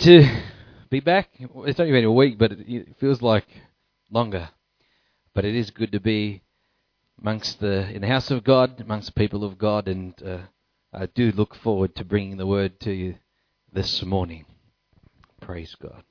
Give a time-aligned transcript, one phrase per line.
[0.00, 0.42] to
[0.90, 1.28] be back.
[1.38, 3.46] It's only been a week, but it feels like
[4.10, 4.50] longer.
[5.34, 6.42] But it is good to be
[7.20, 10.38] amongst the in the house of God, amongst the people of God, and uh,
[10.92, 13.16] I do look forward to bringing the word to you
[13.72, 14.44] this morning.
[15.40, 16.02] Praise God.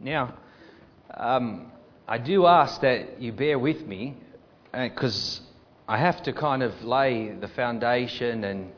[0.00, 0.34] Now,
[1.14, 1.70] um,
[2.08, 4.16] I do ask that you bear with me
[4.72, 5.40] because
[5.86, 8.72] I have to kind of lay the foundation and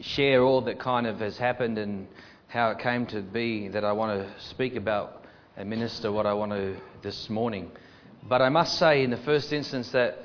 [0.00, 2.06] share all that kind of has happened and
[2.48, 5.24] how it came to be that I want to speak about
[5.56, 7.70] and minister what I want to this morning.
[8.28, 10.18] But I must say, in the first instance, that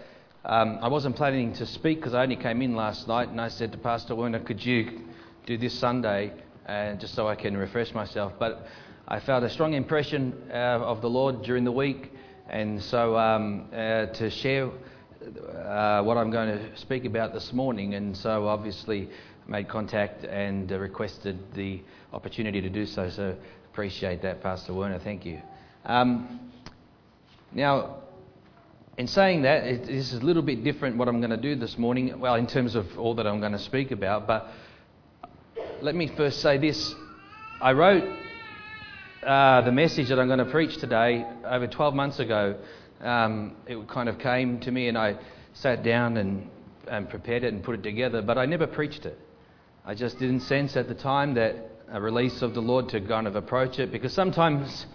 [0.43, 3.49] um, I wasn't planning to speak because I only came in last night and I
[3.49, 5.01] said to Pastor Werner, could you
[5.45, 6.33] do this Sunday
[6.67, 8.33] uh, just so I can refresh myself?
[8.37, 8.67] But
[9.07, 12.11] I felt a strong impression uh, of the Lord during the week,
[12.49, 17.93] and so um, uh, to share uh, what I'm going to speak about this morning,
[17.93, 19.09] and so obviously
[19.47, 21.81] made contact and uh, requested the
[22.13, 23.09] opportunity to do so.
[23.09, 23.35] So
[23.71, 24.99] appreciate that, Pastor Werner.
[24.99, 25.41] Thank you.
[25.85, 26.51] Um,
[27.51, 27.97] now,
[28.97, 31.55] in saying that, it, this is a little bit different what I'm going to do
[31.55, 32.19] this morning.
[32.19, 34.47] Well, in terms of all that I'm going to speak about, but
[35.81, 36.95] let me first say this:
[37.61, 38.03] I wrote
[39.25, 42.55] uh, the message that I'm going to preach today over 12 months ago
[43.01, 45.17] um, it kind of came to me, and I
[45.53, 46.49] sat down and,
[46.87, 49.17] and prepared it and put it together, but I never preached it.
[49.85, 51.55] I just didn't sense at the time that
[51.91, 54.85] a release of the Lord to kind of approach it, because sometimes,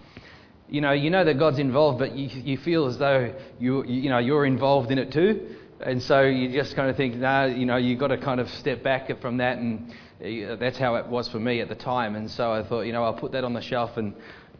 [0.69, 4.09] you know, you know that God's involved, but you, you feel as though you, you
[4.09, 5.55] know, you're involved in it too.
[5.81, 8.49] And so you just kind of think, nah, you know, you've got to kind of
[8.49, 9.57] step back from that.
[9.57, 12.15] And that's how it was for me at the time.
[12.15, 14.15] And so I thought, you know, I'll put that on the shelf and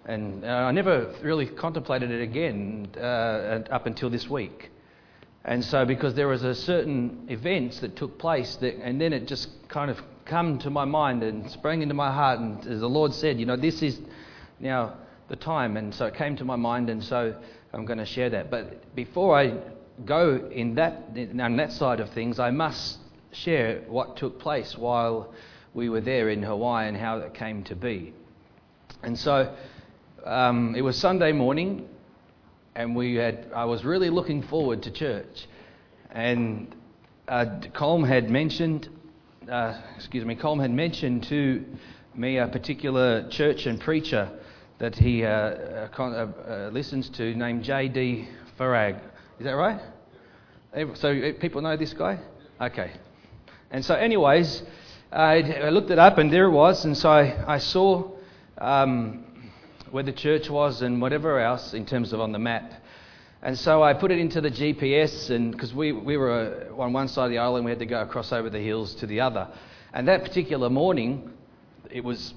[0.06, 4.70] and uh, I never really contemplated it again uh, up until this week.
[5.44, 9.28] And so, because there was a certain events that took place, that, and then it
[9.28, 13.14] just kind of come to my mind and sprang into my heart, and the Lord
[13.14, 14.00] said, you know, this is
[14.60, 14.96] now
[15.28, 17.36] the time, and so it came to my mind, and so
[17.74, 18.50] I'm going to share that.
[18.50, 19.58] But before I
[20.04, 21.04] go in that
[21.40, 22.98] on that side of things, I must
[23.36, 25.34] share what took place while
[25.74, 28.14] we were there in Hawaii and how it came to be.
[29.04, 29.54] And so
[30.26, 31.88] um, it was Sunday morning,
[32.76, 33.48] and we had.
[33.56, 35.48] I was really looking forward to church,
[36.10, 36.74] and
[37.28, 38.90] uh, Colm had mentioned.
[39.50, 41.64] Uh, excuse me, Colm had mentioned to
[42.16, 44.32] me a particular church and preacher
[44.80, 48.28] that he uh, uh, uh, uh listens to named J.D.
[48.60, 49.00] Farag.
[49.40, 49.80] Is that right?
[50.96, 52.20] So people know this guy?
[52.60, 52.92] Okay.
[53.76, 54.64] And so, anyways,
[55.12, 58.10] I, I looked it up and there it was, and so I, I saw
[58.58, 59.26] um,
[59.92, 62.72] where the church was and whatever else in terms of on the map.
[63.42, 67.10] And so I put it into the GPS, and because we, we were on one
[67.10, 69.50] side of the island, we had to go across over the hills to the other.
[69.92, 71.34] And that particular morning,
[71.92, 72.34] it was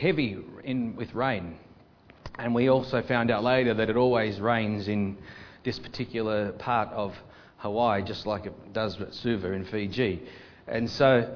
[0.00, 1.56] heavy in, with rain.
[2.36, 5.18] And we also found out later that it always rains in
[5.62, 7.14] this particular part of
[7.58, 10.26] Hawaii, just like it does at Suva in Fiji.
[10.70, 11.28] And so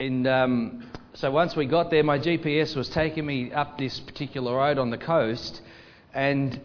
[0.00, 4.78] um, so once we got there, my GPS was taking me up this particular road
[4.78, 5.60] on the coast,
[6.14, 6.60] and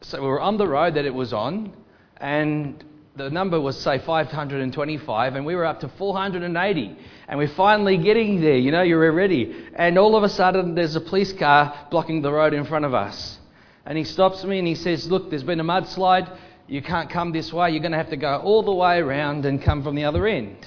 [0.00, 1.72] so we were on the road that it was on,
[2.18, 2.82] and
[3.16, 6.96] the number was say 525, and we were up to 480,
[7.28, 8.56] and we're finally getting there.
[8.56, 12.32] You know, you're ready, and all of a sudden there's a police car blocking the
[12.32, 13.38] road in front of us,
[13.84, 16.34] and he stops me and he says, "Look, there's been a mudslide.
[16.68, 17.72] You can't come this way.
[17.72, 20.28] You're going to have to go all the way around and come from the other
[20.28, 20.66] end."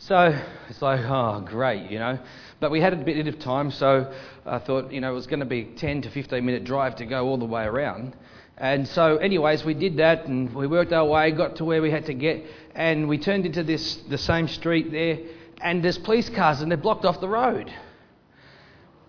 [0.00, 2.20] So it's like, oh, great, you know.
[2.60, 4.12] But we had a bit of time, so
[4.46, 7.06] I thought, you know, it was going to be 10 to 15 minute drive to
[7.06, 8.14] go all the way around.
[8.56, 11.90] And so, anyways, we did that and we worked our way, got to where we
[11.90, 12.44] had to get,
[12.74, 15.18] and we turned into this the same street there,
[15.60, 17.72] and there's police cars and they're blocked off the road.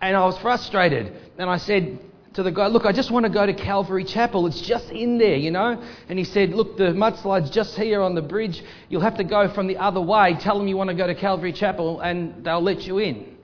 [0.01, 1.99] And I was frustrated, and I said,
[2.33, 4.47] to the guy, Look, I just want to go to Calvary Chapel.
[4.47, 5.81] It's just in there, you know?
[6.07, 8.63] And he said, Look, the mudslide's just here on the bridge.
[8.89, 10.35] You'll have to go from the other way.
[10.39, 13.37] Tell them you want to go to Calvary Chapel, and they'll let you in.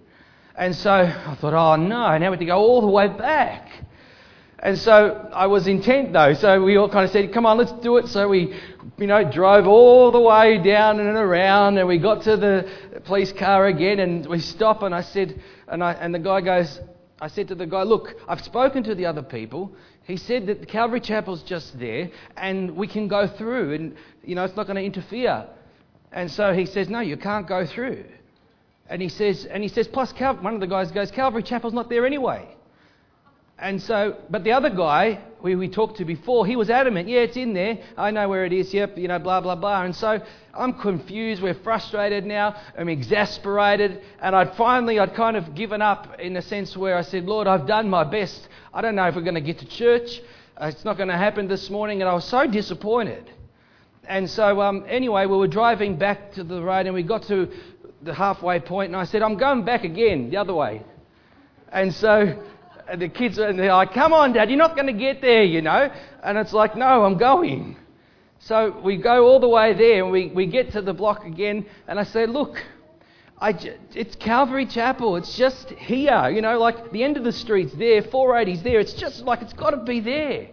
[0.58, 3.70] And so I thought, Oh, no, now we have to go all the way back.
[4.60, 6.34] And so I was intent though.
[6.34, 8.08] So we all kind of said, come on, let's do it.
[8.08, 8.60] So we,
[8.98, 13.32] you know, drove all the way down and around and we got to the police
[13.32, 16.80] car again and we stop and I said, and, I, and the guy goes,
[17.22, 19.72] I said to the guy, Look, I've spoken to the other people.
[20.04, 24.36] He said that the Calvary Chapel's just there and we can go through and, you
[24.36, 25.48] know, it's not going to interfere.
[26.12, 28.06] And so he says, No, you can't go through.
[28.88, 31.74] And he says, and he says, plus Cal- one of the guys goes, Calvary Chapel's
[31.74, 32.48] not there anyway.
[33.58, 35.24] And so, but the other guy
[35.54, 37.80] who we talked to before, he was adamant, yeah, it's in there.
[37.98, 38.74] I know where it is.
[38.74, 39.84] Yep, you know, blah, blah, blah.
[39.84, 40.22] And so
[40.54, 41.42] I'm confused.
[41.42, 42.56] We're frustrated now.
[42.78, 44.02] I'm exasperated.
[44.22, 47.48] And I'd finally, I'd kind of given up in a sense where I said, Lord,
[47.48, 48.48] I've done my best.
[48.74, 50.22] I don't know if we're going to get to church.
[50.58, 52.02] Uh, it's not going to happen this morning.
[52.02, 53.32] And I was so disappointed.
[54.08, 57.50] And so, um, anyway, we were driving back to the road and we got to
[58.02, 60.84] the halfway point and I said, I'm going back again, the other way.
[61.72, 62.42] And so
[62.88, 65.44] and the kids are they're like, come on, Dad, you're not going to get there,
[65.44, 65.92] you know.
[66.24, 67.78] And it's like, no, I'm going.
[68.40, 71.66] So we go all the way there and we, we get to the block again.
[71.88, 72.64] And I say, look,
[73.40, 73.58] I,
[73.94, 75.16] it's Calvary Chapel.
[75.16, 78.80] It's just here, you know, like the end of the street's there, 480's there.
[78.80, 80.50] It's just like it's got to be there.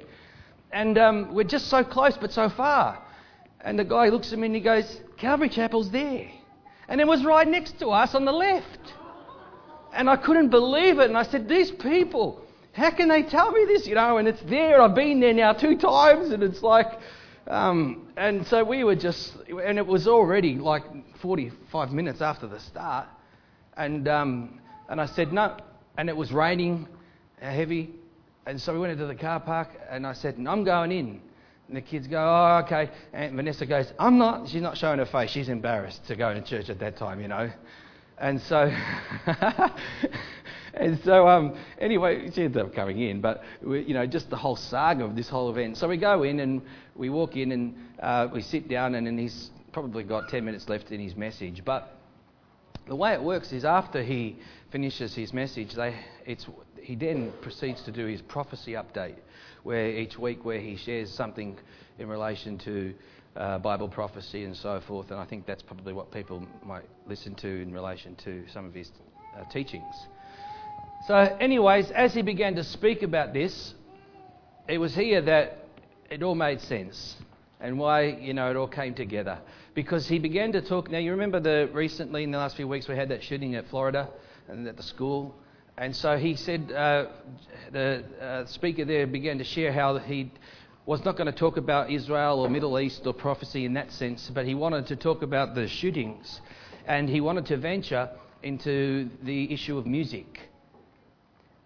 [0.73, 3.03] And um, we're just so close, but so far.
[3.61, 6.31] And the guy looks at me and he goes, Calvary Chapel's there.
[6.89, 8.95] And it was right next to us on the left.
[9.93, 11.09] And I couldn't believe it.
[11.09, 13.87] And I said, These people, how can they tell me this?
[13.87, 14.81] You know, and it's there.
[14.81, 16.31] I've been there now two times.
[16.31, 16.99] And it's like,
[17.47, 20.85] um, and so we were just, and it was already like
[21.21, 23.09] 45 minutes after the start.
[23.77, 25.57] And, um, and I said, No.
[25.97, 26.89] And it was raining
[27.41, 27.91] heavy.
[28.47, 29.69] And so we went into the car park.
[29.91, 31.21] And I said, I'm going in.
[31.69, 32.91] And the kids go, oh, okay.
[33.13, 34.49] And Vanessa goes, I'm not.
[34.49, 35.31] She's not showing her face.
[35.31, 37.51] She's embarrassed to go to church at that time, you know.
[38.23, 38.73] And so,
[40.75, 44.37] and so, um, anyway, she ended up coming in, but we, you know, just the
[44.37, 45.77] whole saga of this whole event.
[45.77, 46.63] So we go in and
[46.95, 50.69] we walk in and uh, we sit down, and, and he's probably got 10 minutes
[50.69, 51.65] left in his message.
[51.65, 51.93] But
[52.87, 54.37] the way it works is after he
[54.71, 56.47] finishes his message, they, it's,
[56.81, 59.17] he then proceeds to do his prophecy update,
[59.65, 61.59] where each week where he shares something
[61.99, 62.95] in relation to
[63.37, 65.11] uh, Bible prophecy and so forth.
[65.11, 68.75] And I think that's probably what people might listen to in relation to some of
[68.75, 68.91] his
[69.37, 69.95] uh, teachings.
[71.07, 73.75] So, anyways, as he began to speak about this,
[74.69, 75.67] it was here that
[76.11, 77.17] it all made sense
[77.61, 79.39] and why you know it all came together
[79.75, 80.91] because he began to talk.
[80.91, 83.67] Now you remember the recently in the last few weeks we had that shooting at
[83.69, 84.09] Florida
[84.49, 85.35] and at the school,
[85.79, 87.07] and so he said uh,
[87.73, 90.31] the uh, speaker there began to share how he
[90.85, 94.31] was not going to talk about Israel or Middle East or prophecy in that sense,
[94.35, 96.41] but he wanted to talk about the shootings.
[96.87, 98.11] And he wanted to venture
[98.43, 100.41] into the issue of music.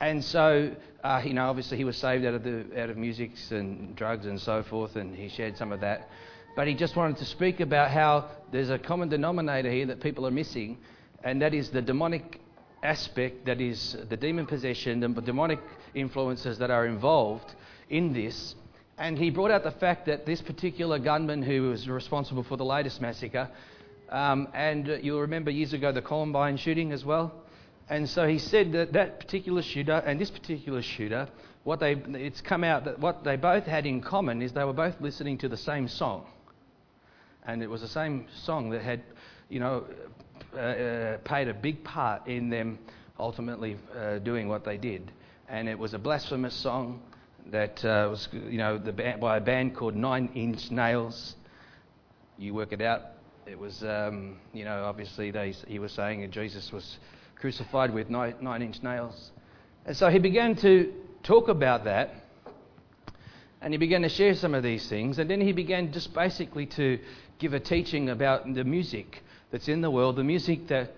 [0.00, 3.32] And so, uh, you know, obviously he was saved out of, the, out of music
[3.50, 6.10] and drugs and so forth, and he shared some of that.
[6.54, 10.26] But he just wanted to speak about how there's a common denominator here that people
[10.26, 10.76] are missing,
[11.24, 12.40] and that is the demonic
[12.82, 15.60] aspect, that is the demon possession, the demonic
[15.94, 17.54] influences that are involved
[17.88, 18.54] in this
[18.98, 22.64] and he brought out the fact that this particular gunman who was responsible for the
[22.64, 23.48] latest massacre,
[24.08, 27.32] um, and you'll remember years ago the Columbine shooting as well.
[27.88, 31.28] And so he said that that particular shooter and this particular shooter,
[31.64, 34.72] what they, it's come out that what they both had in common is they were
[34.72, 36.26] both listening to the same song.
[37.46, 39.02] And it was the same song that had,
[39.48, 39.84] you know,
[40.54, 42.78] uh, uh, played a big part in them
[43.18, 45.12] ultimately uh, doing what they did.
[45.48, 47.02] And it was a blasphemous song
[47.50, 51.36] that uh, was, you know, the by a band called Nine Inch Nails.
[52.38, 53.02] You work it out.
[53.46, 56.98] It was, um, you know, obviously they, he was saying that Jesus was
[57.36, 59.30] crucified with nine, nine inch nails.
[59.84, 62.10] And so he began to talk about that.
[63.62, 65.18] And he began to share some of these things.
[65.18, 66.98] And then he began just basically to
[67.38, 69.22] give a teaching about the music
[69.52, 70.90] that's in the world, the music that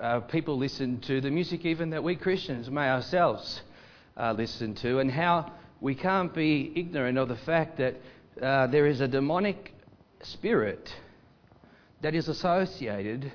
[0.00, 3.62] uh, people listen to, the music even that we Christians may ourselves
[4.16, 7.96] uh, listen to, and how we can't be ignorant of the fact that
[8.42, 9.74] uh, there is a demonic
[10.22, 10.92] spirit
[12.00, 13.32] that is associated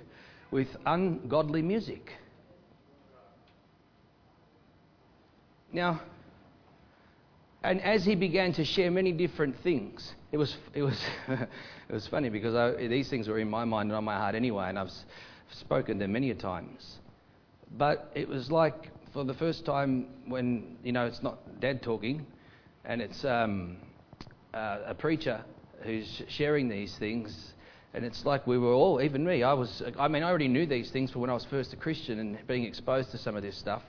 [0.52, 2.12] with ungodly music.
[5.72, 6.02] Now,
[7.64, 12.08] and as he began to share many different things, it was, it was, it was
[12.08, 14.78] funny because I, these things were in my mind and on my heart anyway, and
[14.78, 14.92] I've
[15.50, 17.00] spoken them many a times.
[17.76, 22.26] But it was like for the first time when, you know, it's not dad talking,
[22.84, 23.78] and it's um,
[24.54, 25.44] uh, a preacher
[25.84, 27.54] who's sharing these things.
[27.94, 30.66] And it's like we were all, even me, I was, I mean, I already knew
[30.66, 33.44] these things from when I was first a Christian and being exposed to some of
[33.44, 33.84] this stuff.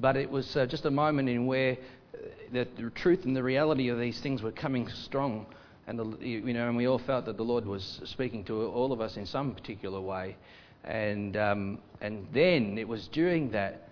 [0.00, 2.16] But it was uh, just a moment in where uh,
[2.50, 5.44] the, the, truth and the reality of these things were coming strong.
[5.86, 8.90] And, the, you know, and we all felt that the Lord was speaking to all
[8.90, 10.36] of us in some particular way.
[10.84, 13.90] And, um, and then it was during that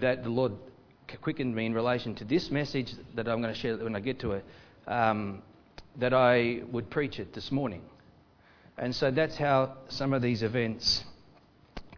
[0.00, 0.52] that the Lord
[1.20, 4.20] quickened me in relation to this message that I'm going to share when I get
[4.20, 4.44] to it,
[4.86, 5.42] um,
[5.96, 7.82] that I would preach it this morning.
[8.76, 11.04] And so that's how some of these events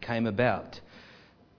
[0.01, 0.79] came about.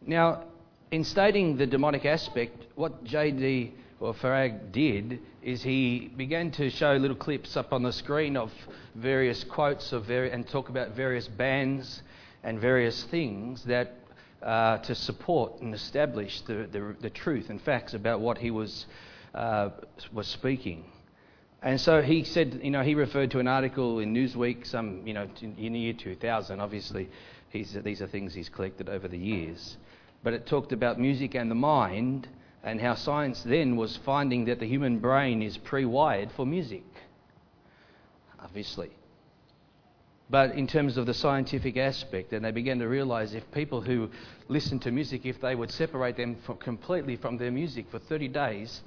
[0.04, 0.44] Now,
[0.90, 3.72] in stating the demonic aspect, what J.D.
[3.98, 8.52] what Farag did is he began to show little clips up on the screen of
[8.94, 12.02] various quotes of vari- and talk about various bands
[12.42, 13.94] and various things that
[14.42, 18.86] uh, to support and establish the, the, the, truth and facts about what he was,
[19.34, 19.70] uh,
[20.12, 20.84] was speaking.
[21.62, 25.14] And so he said, you know, he referred to an article in Newsweek, some, you
[25.14, 26.60] know, in the year 2000.
[26.60, 27.08] Obviously,
[27.52, 29.76] these are things he's collected over the years.
[30.24, 32.28] But it talked about music and the mind
[32.64, 36.84] and how science then was finding that the human brain is pre wired for music,
[38.40, 38.90] obviously.
[40.32, 44.08] But in terms of the scientific aspect, and they began to realize if people who
[44.48, 48.80] listen to music, if they would separate them completely from their music for 30 days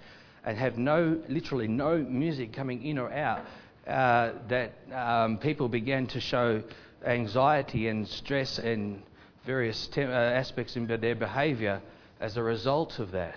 [0.43, 3.45] and have no, literally no music coming in or out,
[3.85, 6.63] uh, that um, people began to show
[7.05, 9.03] anxiety and stress and
[9.45, 11.79] various te- uh, aspects in their behavior
[12.21, 13.35] as a result of that.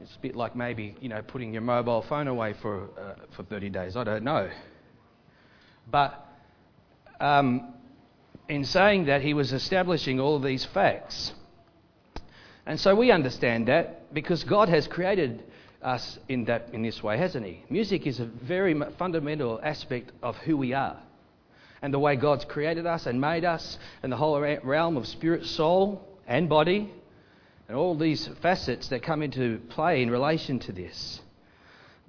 [0.00, 3.42] It's a bit like maybe, you know, putting your mobile phone away for, uh, for
[3.42, 3.96] 30 days.
[3.96, 4.48] I don't know.
[5.90, 6.29] But
[7.20, 7.74] um,
[8.48, 11.32] in saying that, he was establishing all these facts.
[12.66, 15.42] And so we understand that because God has created
[15.82, 17.62] us in, that, in this way, hasn't he?
[17.70, 20.96] Music is a very fundamental aspect of who we are
[21.82, 25.46] and the way God's created us and made us and the whole realm of spirit,
[25.46, 26.92] soul, and body
[27.68, 31.20] and all these facets that come into play in relation to this.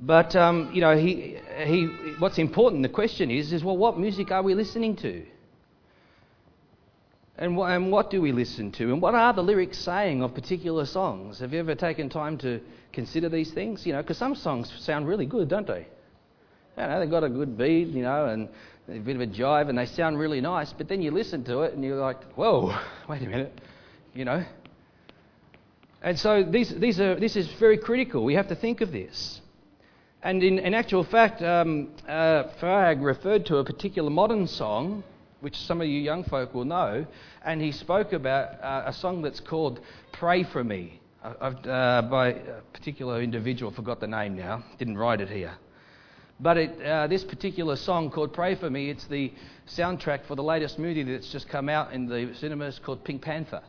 [0.01, 1.85] But um, you know, he, he,
[2.17, 5.23] what's important, the question is, is well, what music are we listening to?
[7.37, 8.91] And, wh- and what do we listen to?
[8.91, 11.39] And what are the lyrics saying of particular songs?
[11.39, 12.59] Have you ever taken time to
[12.91, 13.85] consider these things?
[13.85, 15.87] You know, because some songs sound really good, don't they?
[16.77, 18.49] You know, they've got a good beat, you know, and
[18.89, 20.73] a bit of a jive, and they sound really nice.
[20.73, 22.75] But then you listen to it, and you're like, whoa,
[23.09, 23.59] wait a minute,
[24.15, 24.43] you know.
[26.01, 28.23] And so these, these are, this is very critical.
[28.23, 29.41] We have to think of this.
[30.23, 35.03] And in, in actual fact, um, uh, Farag referred to a particular modern song,
[35.39, 37.07] which some of you young folk will know,
[37.43, 39.79] and he spoke about uh, a song that's called
[40.11, 45.21] Pray For Me uh, uh by a particular individual, forgot the name now, didn't write
[45.21, 45.53] it here.
[46.39, 49.31] But it, uh, this particular song called Pray For Me, it's the
[49.67, 53.61] soundtrack for the latest movie that's just come out in the cinemas called Pink Panther.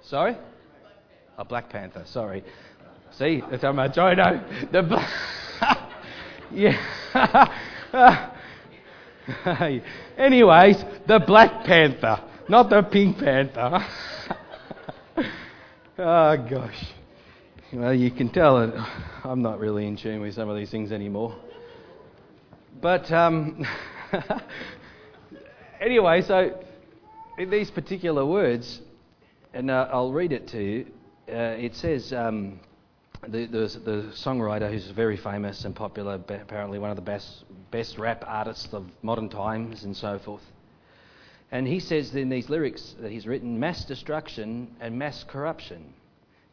[0.00, 0.32] Sorry?
[0.32, 2.44] A oh, Black Panther, sorry.
[3.18, 4.44] See, that's how much I know.
[4.72, 5.88] The bla-
[6.52, 8.32] yeah.
[10.18, 13.86] Anyways, the Black Panther, not the Pink Panther.
[15.98, 16.84] oh, gosh.
[17.72, 18.74] Well, you can tell it.
[19.24, 21.36] I'm not really in tune with some of these things anymore.
[22.80, 23.64] But um,
[25.80, 26.58] anyway, so
[27.38, 28.80] in these particular words,
[29.54, 30.86] and uh, I'll read it to you.
[31.28, 32.60] Uh, it says um,
[33.28, 37.98] the, the, the, songwriter, who's very famous and popular, apparently one of the best, best
[37.98, 40.42] rap artists of modern times and so forth.
[41.52, 45.92] And he says in these lyrics that he's written mass destruction and mass corruption.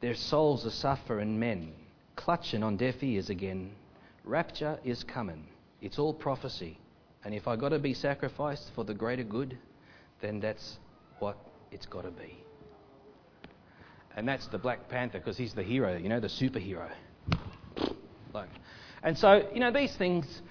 [0.01, 1.73] Their souls are suffering men,
[2.15, 3.71] clutching on deaf ears again.
[4.23, 5.45] Rapture is coming.
[5.81, 6.77] It's all prophecy.
[7.23, 9.57] And if i got to be sacrificed for the greater good,
[10.21, 10.77] then that's
[11.19, 11.37] what
[11.71, 12.43] it's got to be
[14.15, 16.89] and that's the Black Panther because he's the hero, you know, the superhero.
[18.33, 18.49] Like,
[19.03, 20.41] and so you know these things,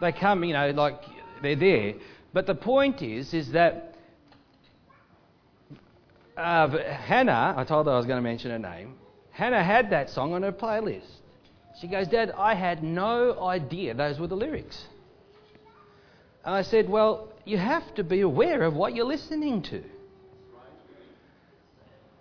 [0.00, 1.02] they come, you know, like
[1.42, 1.94] they're there.
[2.32, 3.94] But the point is, is that
[6.36, 8.94] uh, Hannah, I told her I was going to mention her name.
[9.30, 11.10] Hannah had that song on her playlist.
[11.80, 14.84] She goes, Dad, I had no idea those were the lyrics.
[16.44, 19.82] And I said, Well, you have to be aware of what you're listening to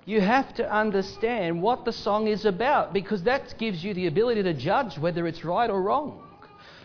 [0.09, 4.41] you have to understand what the song is about because that gives you the ability
[4.41, 6.23] to judge whether it's right or wrong.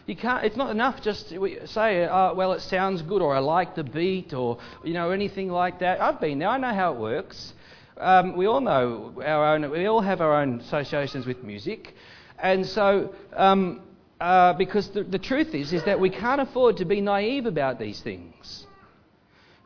[0.06, 3.38] You can't, it's not enough just to say, oh, well, it sounds good, or I
[3.38, 6.02] like the beat, or you know anything like that.
[6.02, 6.50] I've been there.
[6.50, 7.54] I know how it works.
[7.96, 9.70] Um, we all know our own.
[9.70, 11.94] We all have our own associations with music,
[12.38, 13.80] and so um,
[14.20, 17.78] uh, because the, the truth is, is that we can't afford to be naive about
[17.78, 18.66] these things.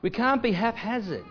[0.02, 1.24] We can't be haphazard.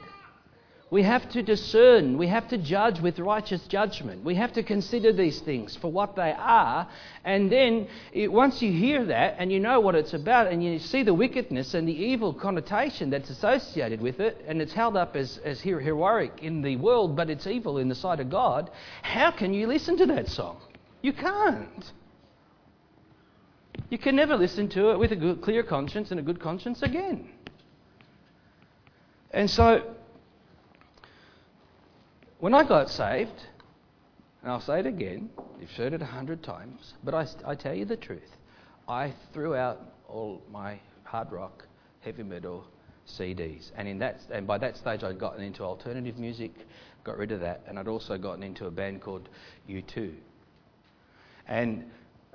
[0.89, 4.23] We have to discern, we have to judge with righteous judgment.
[4.23, 6.87] We have to consider these things for what they are.
[7.25, 10.79] And then, it, once you hear that and you know what it's about and you
[10.79, 15.17] see the wickedness and the evil connotation that's associated with it, and it's held up
[15.17, 19.31] as, as heroic in the world, but it's evil in the sight of God, how
[19.31, 20.61] can you listen to that song?
[21.01, 21.91] You can't.
[23.89, 26.81] You can never listen to it with a good, clear conscience and a good conscience
[26.81, 27.29] again.
[29.31, 29.95] And so,
[32.39, 33.47] when I got saved,
[34.43, 35.29] And I'll say it again.
[35.59, 36.93] You've heard it a hundred times.
[37.03, 38.37] But I, I tell you the truth.
[38.87, 41.65] I threw out all my hard rock,
[42.01, 42.65] heavy metal
[43.07, 43.71] CDs.
[43.75, 46.51] And, in that, and by that stage, I'd gotten into alternative music,
[47.03, 47.61] got rid of that.
[47.67, 49.27] And I'd also gotten into a band called
[49.69, 50.13] U2.
[51.47, 51.85] And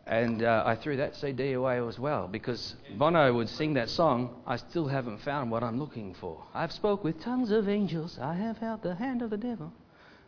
[0.05, 4.43] and uh, I threw that CD away as well because Bono would sing that song.
[4.47, 6.43] I still haven't found what I'm looking for.
[6.53, 8.19] I've spoke with tongues of angels.
[8.21, 9.73] I have held the hand of the devil.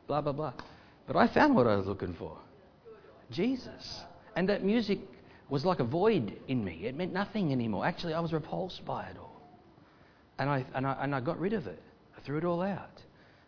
[0.07, 0.53] Blah blah blah.
[1.07, 2.37] But I found what I was looking for.
[3.31, 4.01] Jesus.
[4.37, 5.01] And that music
[5.49, 6.81] was like a void in me.
[6.85, 7.85] It meant nothing anymore.
[7.85, 9.43] Actually, I was repulsed by it all.
[10.39, 11.81] And I, and I, and I got rid of it.
[12.17, 13.03] I threw it all out.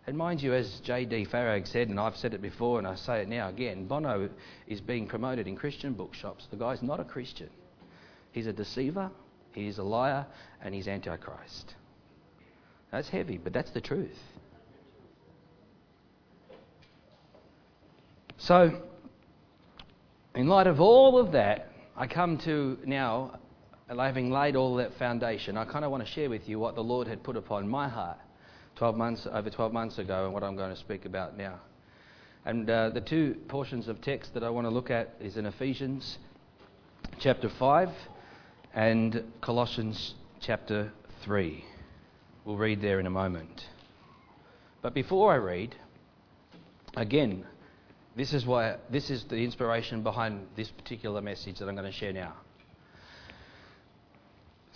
[0.06, 1.26] And mind you, as J.D.
[1.26, 4.28] Farag said, and I've said it before and I say it now again, Bono
[4.68, 6.46] is being promoted in Christian bookshops.
[6.50, 7.50] The guy's not a Christian.
[8.30, 9.10] He's a deceiver,
[9.52, 10.26] he's a liar,
[10.62, 11.74] and he's Antichrist.
[12.92, 14.18] That's heavy, but that's the truth.
[18.38, 18.82] So,
[20.34, 23.38] in light of all of that, I come to now,
[23.88, 26.84] having laid all that foundation, I kind of want to share with you what the
[26.84, 28.18] Lord had put upon my heart
[28.76, 31.60] 12 months, over 12 months ago and what I'm going to speak about now.
[32.44, 35.46] And uh, the two portions of text that I want to look at is in
[35.46, 36.18] Ephesians
[37.18, 37.88] chapter 5
[38.74, 40.92] and Colossians chapter
[41.24, 41.64] 3.
[42.44, 43.66] We'll read there in a moment.
[44.82, 45.74] But before I read,
[46.94, 47.46] again,
[48.16, 51.96] this is why this is the inspiration behind this particular message that I'm going to
[51.96, 52.32] share now.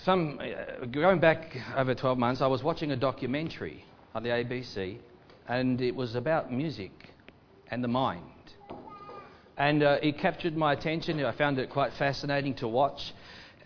[0.05, 4.99] Some uh, going back over 12 months, I was watching a documentary on the ABC,
[5.49, 6.93] and it was about music
[7.71, 8.23] and the mind.
[9.57, 11.23] And uh, it captured my attention.
[11.25, 13.13] I found it quite fascinating to watch.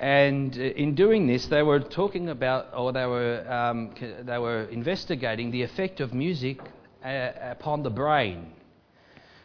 [0.00, 4.64] And uh, in doing this, they were talking about, or they were, um, they were
[4.64, 6.59] investigating the effect of music
[7.04, 8.52] uh, upon the brain.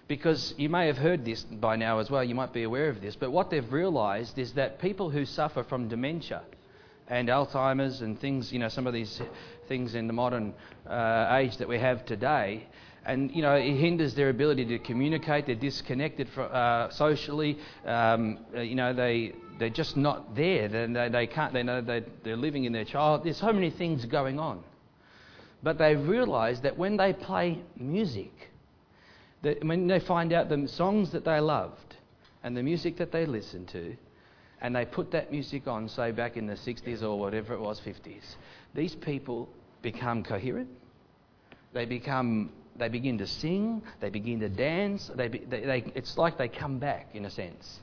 [0.09, 2.99] Because you may have heard this by now as well, you might be aware of
[2.99, 6.41] this, but what they've realized is that people who suffer from dementia,
[7.07, 9.21] and Alzheimer's and things, you know, some of these
[9.67, 10.55] things in the modern
[10.87, 12.67] uh, age that we have today.
[13.05, 15.45] And, you know, it hinders their ability to communicate.
[15.45, 17.59] They're disconnected uh, socially.
[17.85, 20.67] Um, uh, you know, they, they're just not there.
[20.67, 23.23] They, they, they can't, they know they, they're living in their child.
[23.23, 24.63] There's so many things going on.
[25.61, 28.31] But they realise that when they play music,
[29.41, 31.95] that when they find out the songs that they loved
[32.43, 33.95] and the music that they listened to,
[34.61, 37.79] and they put that music on, say back in the 60s or whatever it was,
[37.79, 38.35] 50s,
[38.73, 39.49] these people
[39.81, 40.69] become coherent.
[41.73, 43.81] They become, they begin to sing.
[44.01, 45.09] They begin to dance.
[45.15, 47.79] They, they, they, it's like they come back in a sense.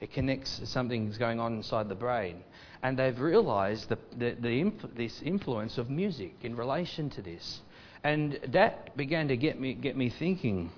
[0.00, 2.42] It connects something's going on inside the brain,
[2.82, 7.62] and they've realised the, the, the this influence of music in relation to this,
[8.04, 10.70] and that began to get me get me thinking.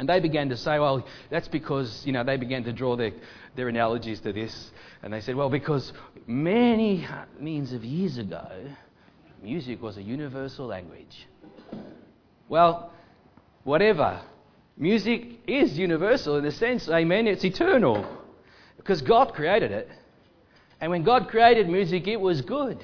[0.00, 3.12] And they began to say, well, that's because, you know, they began to draw their,
[3.54, 4.70] their analogies to this.
[5.02, 5.92] And they said, well, because
[6.26, 7.06] many
[7.38, 8.50] millions of years ago,
[9.42, 11.28] music was a universal language.
[12.48, 12.94] Well,
[13.64, 14.22] whatever.
[14.78, 18.02] Music is universal in the sense, amen, it's eternal.
[18.78, 19.90] Because God created it.
[20.80, 22.82] And when God created music, it was good.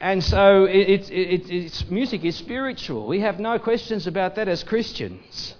[0.00, 3.06] And so it's, it's, it's, music is spiritual.
[3.06, 5.54] We have no questions about that as Christians.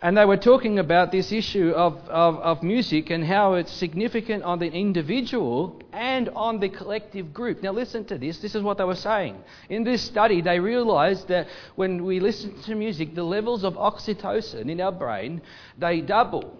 [0.00, 4.44] And they were talking about this issue of, of, of, music and how it's significant
[4.44, 7.64] on the individual and on the collective group.
[7.64, 8.38] Now, listen to this.
[8.38, 9.42] This is what they were saying.
[9.68, 14.70] In this study, they realized that when we listen to music, the levels of oxytocin
[14.70, 15.42] in our brain,
[15.78, 16.56] they double.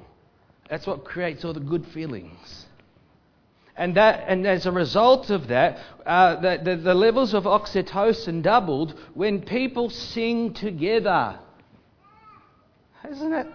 [0.68, 2.66] That's what creates all the good feelings.
[3.76, 8.42] And, that, and as a result of that, uh, the, the, the levels of oxytocin
[8.42, 11.38] doubled when people sing together.
[13.10, 13.46] Isn't it?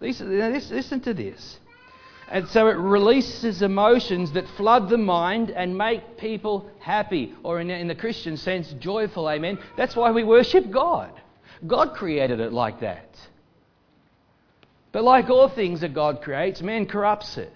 [0.00, 1.58] Listen, to this.
[2.28, 7.86] And so it releases emotions that flood the mind and make people happy, or in
[7.86, 9.28] the Christian sense, joyful.
[9.28, 9.58] Amen.
[9.76, 11.12] That's why we worship God.
[11.66, 13.16] God created it like that.
[14.92, 17.52] But like all things that God creates, man corrupts it.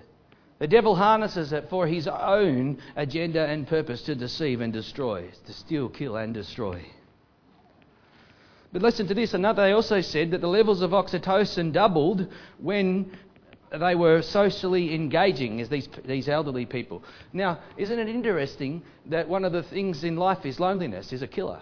[0.60, 5.52] The devil harnesses it for his own agenda and purpose to deceive and destroy, to
[5.52, 6.84] steal, kill, and destroy.
[8.72, 9.34] But listen to this.
[9.34, 12.28] Another, they also said that the levels of oxytocin doubled
[12.58, 13.10] when
[13.78, 17.02] they were socially engaging as these, these elderly people.
[17.32, 21.26] Now, isn't it interesting that one of the things in life is loneliness, is a
[21.26, 21.60] killer?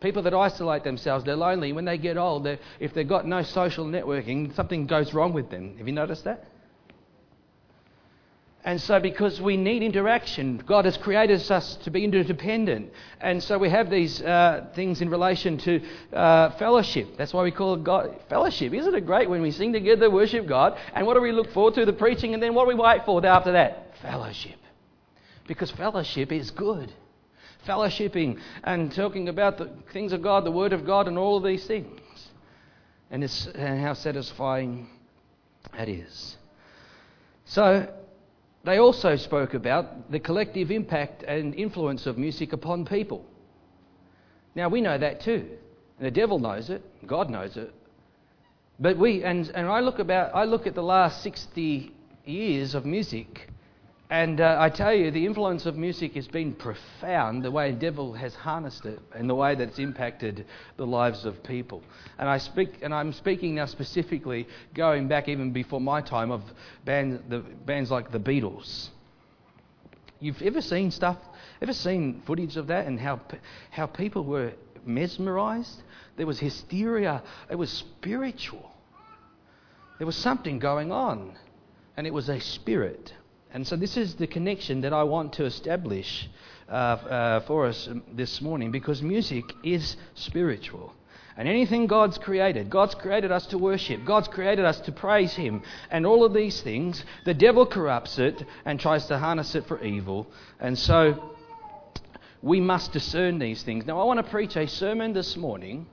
[0.00, 1.72] People that isolate themselves, they're lonely.
[1.72, 5.50] When they get old, they're, if they've got no social networking, something goes wrong with
[5.50, 5.76] them.
[5.78, 6.44] Have you noticed that?
[8.64, 12.92] And so, because we need interaction, God has created us to be interdependent.
[13.20, 15.80] And so, we have these uh, things in relation to
[16.12, 17.16] uh, fellowship.
[17.16, 18.74] That's why we call it God, fellowship.
[18.74, 20.76] Isn't it great when we sing together, worship God?
[20.92, 21.86] And what do we look forward to?
[21.86, 22.34] The preaching.
[22.34, 23.96] And then what do we wait for after that?
[24.02, 24.58] Fellowship.
[25.46, 26.92] Because fellowship is good.
[27.66, 31.44] Fellowshipping and talking about the things of God, the Word of God, and all of
[31.44, 32.00] these things.
[33.10, 34.88] And, it's, and how satisfying
[35.76, 36.36] that is.
[37.46, 37.88] So,
[38.68, 43.24] they also spoke about the collective impact and influence of music upon people.
[44.54, 45.48] Now, we know that too.
[46.00, 47.72] The devil knows it, God knows it.
[48.78, 51.92] But we, and, and I, look about, I look at the last 60
[52.24, 53.48] years of music
[54.10, 57.78] and uh, I tell you, the influence of music has been profound, the way the
[57.78, 60.46] devil has harnessed it and the way that it's impacted
[60.78, 61.82] the lives of people.
[62.18, 66.42] And, I speak, and I'm speaking now specifically going back even before my time of
[66.86, 68.88] band, the, bands like the Beatles.
[70.20, 71.18] You've ever seen stuff,
[71.60, 73.20] ever seen footage of that and how,
[73.70, 74.52] how people were
[74.86, 75.82] mesmerized?
[76.16, 78.72] There was hysteria, it was spiritual.
[79.98, 81.36] There was something going on,
[81.94, 83.12] and it was a spirit.
[83.50, 86.28] And so, this is the connection that I want to establish
[86.68, 90.92] uh, uh, for us this morning because music is spiritual.
[91.34, 95.62] And anything God's created, God's created us to worship, God's created us to praise Him,
[95.90, 99.82] and all of these things, the devil corrupts it and tries to harness it for
[99.82, 100.26] evil.
[100.60, 101.34] And so,
[102.42, 103.86] we must discern these things.
[103.86, 105.86] Now, I want to preach a sermon this morning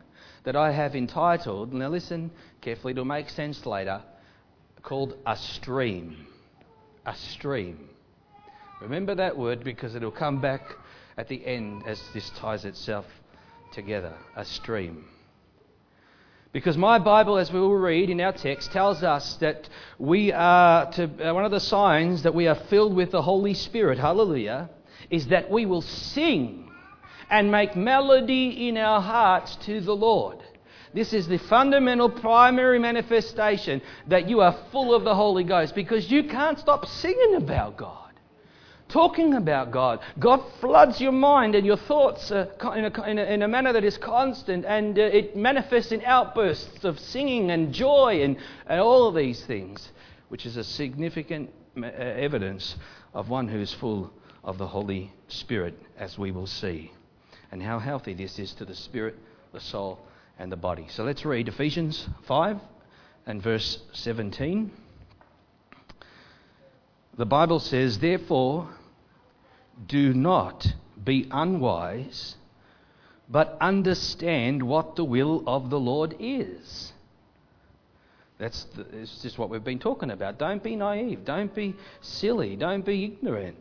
[0.43, 4.01] that I have entitled, now listen carefully, it'll make sense later,
[4.83, 6.27] called A Stream
[7.05, 7.89] a stream.
[8.81, 10.61] Remember that word because it'll come back
[11.17, 13.05] at the end as this ties itself
[13.71, 15.05] together a stream.
[16.51, 19.67] Because my Bible, as we will read in our text, tells us that
[19.99, 23.53] we are to, uh, one of the signs that we are filled with the Holy
[23.53, 24.69] Spirit, hallelujah,
[25.09, 26.71] is that we will sing
[27.29, 30.37] and make melody in our hearts to the Lord.
[30.95, 36.09] This is the fundamental primary manifestation that you are full of the Holy Ghost because
[36.09, 38.13] you can't stop singing about God,
[38.87, 39.99] talking about God.
[40.19, 43.83] God floods your mind and your thoughts in, a, in, a, in, a, manner that
[43.83, 49.05] is constant and uh, it manifests in outbursts of singing and joy and, and all
[49.09, 49.91] of these things,
[50.29, 52.77] which is a significant uh, evidence
[53.13, 54.13] of one who is full
[54.45, 56.93] of the Holy Spirit, as we will see,
[57.51, 59.17] and how healthy this is to the spirit,
[59.51, 59.99] the soul,
[60.37, 60.87] and the body.
[60.89, 62.59] So let's read Ephesians 5
[63.25, 64.71] and verse 17.
[67.17, 68.69] The Bible says, Therefore,
[69.87, 72.35] do not be unwise,
[73.29, 76.93] but understand what the will of the Lord is.
[78.37, 80.37] That's the, it's just what we've been talking about.
[80.37, 81.23] Don't be naive.
[81.23, 82.57] Don't be silly.
[82.57, 83.55] Don't be ignorant.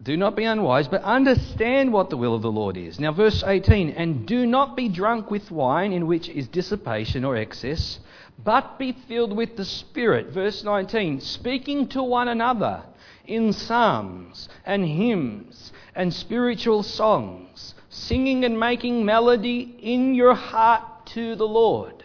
[0.00, 3.00] Do not be unwise, but understand what the will of the Lord is.
[3.00, 7.36] Now, verse 18 And do not be drunk with wine, in which is dissipation or
[7.36, 7.98] excess,
[8.42, 10.28] but be filled with the Spirit.
[10.28, 12.84] Verse 19 Speaking to one another
[13.26, 21.34] in psalms and hymns and spiritual songs, singing and making melody in your heart to
[21.34, 22.04] the Lord.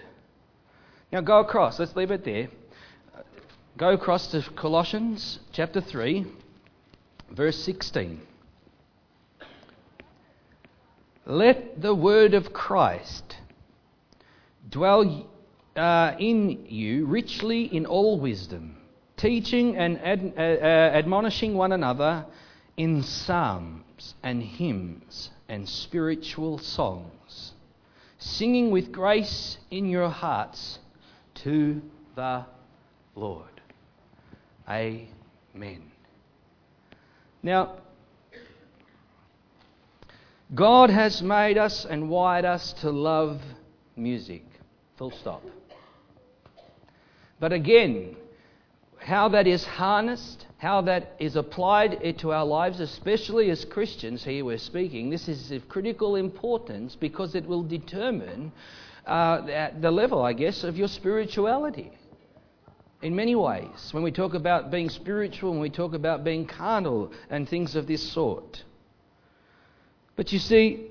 [1.12, 1.78] Now, go across.
[1.78, 2.50] Let's leave it there.
[3.78, 6.26] Go across to Colossians chapter 3.
[7.34, 8.22] Verse 16.
[11.26, 13.38] Let the word of Christ
[14.69, 15.28] dwell
[15.76, 18.78] uh, in you richly in all wisdom,
[19.17, 22.26] teaching and ad, uh, uh, admonishing one another
[22.78, 27.54] in psalms and hymns and spiritual songs,
[28.19, 30.80] singing with grace in your hearts
[31.36, 31.82] to
[32.15, 32.46] the
[33.15, 33.62] Lord.
[34.69, 35.93] Amen.
[37.44, 37.76] Now,
[40.56, 43.42] God has made us and wired us to love
[43.98, 44.46] music.
[44.96, 45.44] Full stop.
[47.42, 48.16] But again,
[48.98, 54.46] how that is harnessed, how that is applied to our lives, especially as Christians, here
[54.46, 58.54] we're speaking, this is of critical importance because it will determine
[59.06, 61.92] uh, the level, I guess, of your spirituality
[63.04, 67.12] in many ways when we talk about being spiritual, when we talk about being carnal
[67.30, 68.63] and things of this sort.
[70.16, 70.88] But you see,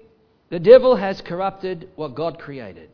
[0.51, 2.91] the devil has corrupted what God created.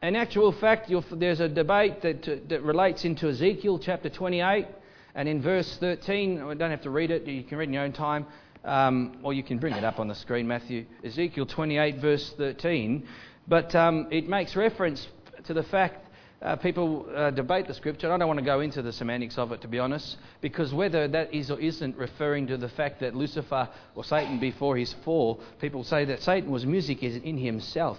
[0.00, 4.66] In actual fact, there's a debate that, that relates into Ezekiel chapter 28,
[5.14, 7.84] and in verse 13, I don't have to read it, you can read in your
[7.84, 8.26] own time,
[8.64, 10.84] um, or you can bring it up on the screen, Matthew.
[11.02, 13.08] Ezekiel 28, verse 13.
[13.48, 15.08] But um, it makes reference
[15.46, 16.03] to the fact
[16.44, 18.12] uh, people uh, debate the scripture.
[18.12, 21.08] I don't want to go into the semantics of it, to be honest, because whether
[21.08, 25.40] that is or isn't referring to the fact that Lucifer or Satan before his fall,
[25.60, 27.98] people say that Satan was music in himself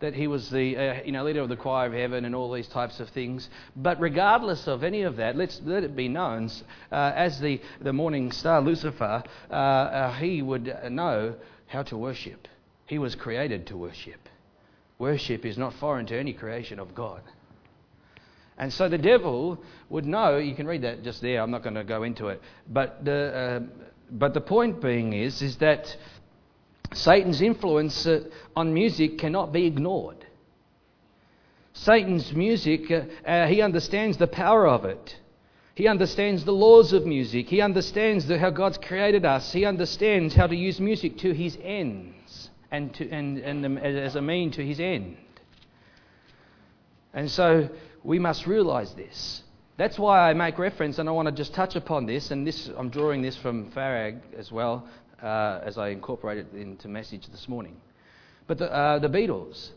[0.00, 2.52] that he was the uh, you know, leader of the choir of heaven and all
[2.52, 3.48] these types of things.
[3.74, 6.50] But regardless of any of that, let's let it be known
[6.92, 11.36] uh, as the, the morning star Lucifer, uh, uh he would know
[11.68, 12.48] how to worship.
[12.86, 14.28] He was created to worship.
[15.04, 17.20] Worship is not foreign to any creation of God.
[18.56, 21.74] And so the devil would know, you can read that just there, I'm not going
[21.74, 22.40] to go into it.
[22.66, 23.60] But the, uh,
[24.10, 25.94] but the point being is, is that
[26.94, 28.20] Satan's influence uh,
[28.56, 30.24] on music cannot be ignored.
[31.74, 35.16] Satan's music, uh, uh, he understands the power of it.
[35.74, 37.48] He understands the laws of music.
[37.48, 39.52] He understands the, how God's created us.
[39.52, 42.13] He understands how to use music to his ends
[42.74, 45.16] and, to, and, and as a mean to his end.
[47.12, 47.68] And so
[48.02, 49.42] we must realize this.
[49.76, 52.30] That's why I make reference, and I want to just touch upon this.
[52.30, 54.88] And this, I'm drawing this from Farag as well
[55.22, 57.76] uh, as I incorporate it into message this morning.
[58.46, 59.70] But the, uh, the Beatles,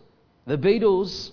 [0.46, 1.32] the Beatles,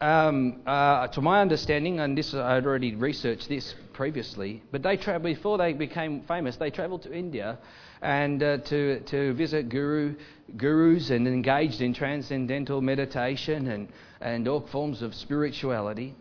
[0.00, 4.96] um, uh, to my understanding, and this I had already researched this previously, but they
[4.96, 7.58] tra- before they became famous, they travelled to India
[8.02, 10.14] and uh, to to visit guru
[10.56, 13.88] gurus and engaged in transcendental meditation and
[14.20, 16.14] and all forms of spirituality.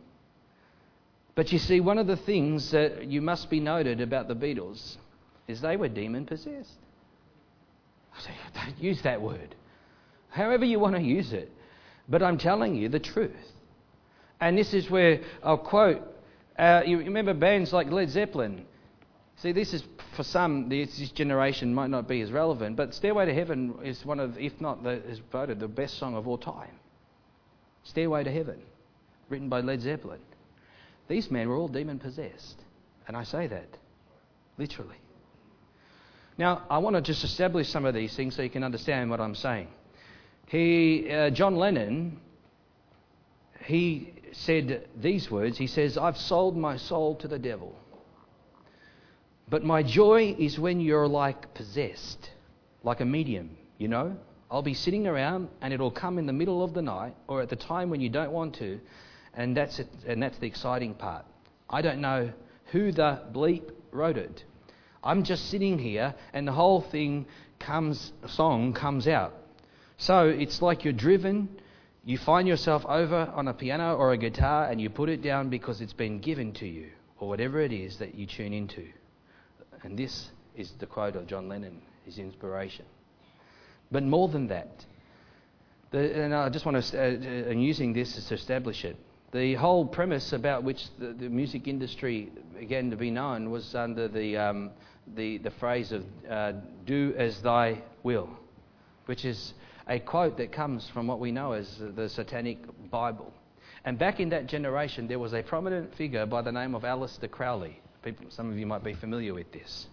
[1.36, 4.96] But you see, one of the things that you must be noted about the Beatles
[5.48, 6.78] is they were demon possessed.
[8.18, 9.54] I say, don't use that word.
[10.30, 11.52] However you want to use it.
[12.08, 13.52] But I'm telling you the truth.
[14.40, 16.02] And this is where I'll quote.
[16.58, 18.66] Uh, you remember bands like Led Zeppelin?
[19.38, 19.84] See, this is
[20.16, 24.20] for some, this generation might not be as relevant, but Stairway to Heaven is one
[24.20, 26.80] of, if not, the, is voted the best song of all time.
[27.84, 28.62] Stairway to Heaven,
[29.30, 30.22] written by Led Zeppelin.
[31.08, 32.62] These men were all demon possessed.
[33.08, 33.78] And I say that
[34.58, 34.96] literally.
[36.38, 39.22] Now, I want to just establish some of these things so you can understand what
[39.22, 39.68] I'm saying.
[40.48, 42.20] He, uh, John Lennon,
[43.66, 45.58] he said these words.
[45.58, 47.76] He says, I've sold my soul to the devil.
[49.48, 52.32] But my joy is when you're like possessed,
[52.84, 54.18] like a medium, you know?
[54.50, 57.50] I'll be sitting around and it'll come in the middle of the night or at
[57.50, 58.80] the time when you don't want to,
[59.34, 61.26] and that's, it, and that's the exciting part.
[61.70, 62.32] I don't know
[62.72, 64.44] who the bleep wrote it.
[65.04, 67.28] I'm just sitting here and the whole thing
[67.60, 69.34] comes, song comes out.
[69.98, 71.50] So it's like you're driven,
[72.04, 75.50] you find yourself over on a piano or a guitar and you put it down
[75.50, 78.86] because it's been given to you, or whatever it is that you tune into.
[79.86, 82.86] And this is the quote of John Lennon, his inspiration.
[83.92, 84.84] But more than that,
[85.92, 88.98] the, and I just want to, uh, and using this is to establish it.
[89.32, 94.08] The whole premise about which the, the music industry began to be known was under
[94.08, 94.72] the um,
[95.16, 96.54] the, the phrase of uh,
[96.86, 98.30] do as thy will,
[99.06, 99.54] which is
[99.88, 102.58] a quote that comes from what we know as the Satanic
[102.90, 103.32] Bible.
[103.84, 107.30] And back in that generation, there was a prominent figure by the name of Aleister
[107.30, 107.80] Crowley.
[108.06, 109.88] People, some of you might be familiar with this.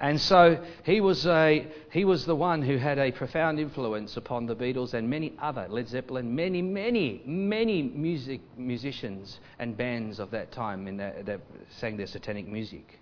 [0.00, 4.46] And so he was, a, he was the one who had a profound influence upon
[4.46, 10.32] the Beatles and many other, Led Zeppelin, many, many, many music, musicians and bands of
[10.32, 12.98] that time in that, that sang their satanic music.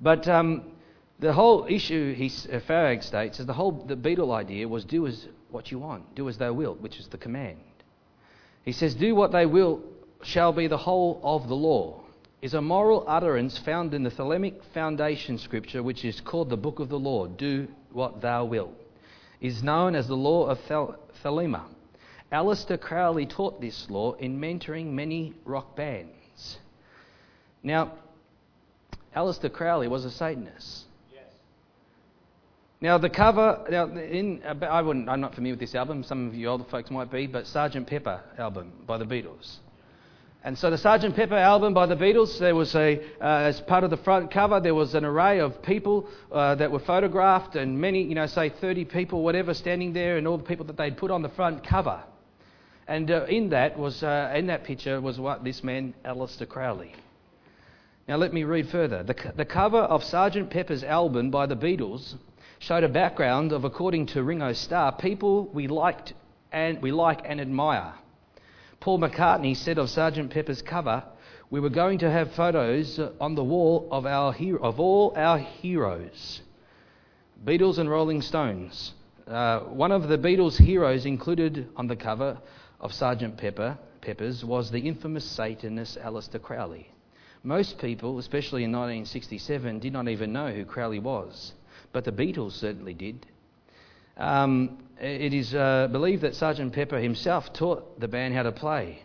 [0.00, 0.72] But um,
[1.20, 5.06] the whole issue, he, uh, Farag states, is the whole the Beatle idea was do
[5.06, 7.60] as what you want, do as they will, which is the command.
[8.64, 9.80] He says, do what they will
[10.22, 12.02] shall be the whole of the law.
[12.42, 16.80] Is a moral utterance found in the Thelemic foundation scripture, which is called the Book
[16.80, 17.26] of the Law.
[17.26, 18.74] Do what thou wilt.
[19.40, 21.64] Is known as the law of Thel- Thelema.
[22.30, 26.58] Aleister Crowley taught this law in mentoring many rock bands.
[27.62, 27.92] Now,
[29.16, 30.84] Aleister Crowley was a Satanist.
[31.12, 31.24] Yes.
[32.80, 36.02] Now the cover, now in, I wouldn't, I'm not familiar with this album.
[36.04, 39.56] Some of you older folks might be, but Sergeant Pepper album by the Beatles.
[40.46, 43.82] And so the Sergeant Pepper album by the Beatles, there was a, uh, as part
[43.82, 47.80] of the front cover, there was an array of people uh, that were photographed, and
[47.80, 50.96] many, you know, say 30 people, whatever, standing there, and all the people that they'd
[50.96, 52.00] put on the front cover.
[52.86, 56.94] And uh, in that was, uh, in that picture was what this man, Aleister Crowley.
[58.06, 59.02] Now, let me read further.
[59.02, 60.48] The, the cover of Sgt.
[60.48, 62.14] Pepper's album by the Beatles
[62.60, 66.14] showed a background of, according to Ringo Starr, people we liked
[66.52, 67.94] and we like and admire.
[68.86, 70.30] Paul McCartney said of Sgt.
[70.30, 71.02] Pepper's cover,
[71.50, 75.38] "We were going to have photos on the wall of our hero, of all our
[75.38, 76.40] heroes."
[77.44, 78.94] Beatles and Rolling Stones.
[79.26, 82.38] Uh, one of the Beatles' heroes included on the cover
[82.80, 86.88] of Sergeant Pepper, Pepper's was the infamous Satanist Aleister Crowley.
[87.42, 91.54] Most people, especially in 1967, did not even know who Crowley was,
[91.90, 93.26] but the Beatles certainly did.
[94.16, 99.02] Um, it is uh, believed that Sergeant Pepper himself taught the band how to play.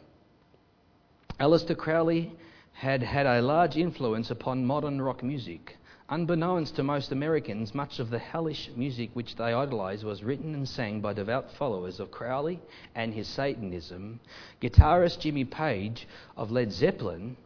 [1.39, 2.31] Aleister Crowley
[2.73, 5.77] had had a large influence upon modern rock music.
[6.09, 10.67] Unbeknownst to most Americans, much of the hellish music which they idolized was written and
[10.67, 12.59] sang by devout followers of Crowley
[12.95, 14.19] and his Satanism.
[14.61, 17.37] Guitarist Jimmy Page of Led Zeppelin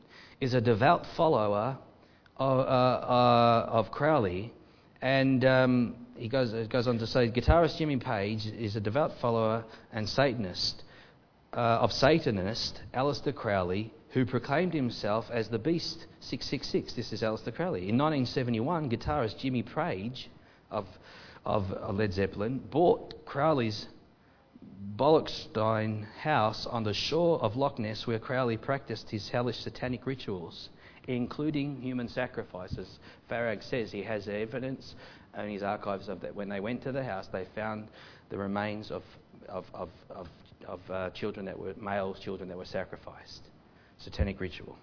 [0.41, 1.77] is a devout follower
[2.37, 4.51] of, uh, uh, of Crowley,
[5.01, 9.63] and um, he goes, goes on to say guitarist Jimmy Page is a devout follower
[9.91, 10.83] and Satanist
[11.53, 16.93] uh, of Satanist Aleister Crowley, who proclaimed himself as the Beast 666.
[16.93, 17.89] This is Aleister Crowley.
[17.89, 20.29] In 1971, guitarist Jimmy Page
[20.71, 20.85] of,
[21.45, 23.87] of Led Zeppelin bought Crowley's
[24.95, 30.69] Boleskine house on the shore of Loch Ness where Crowley practiced his hellish satanic rituals,
[31.07, 32.99] including human sacrifices.
[33.29, 34.95] Farag says he has evidence
[35.37, 36.35] in his archives of that.
[36.35, 37.87] When they went to the house, they found
[38.29, 39.03] the remains of,
[39.47, 40.27] of, of, of,
[40.67, 43.41] of uh, children that were male children that were sacrificed
[43.97, 44.77] satanic ritual.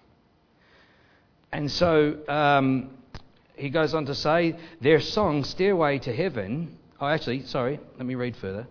[1.51, 2.97] And so um,
[3.55, 6.77] he goes on to say their song, Stairway to Heaven.
[6.99, 8.67] Oh, actually, sorry, let me read further.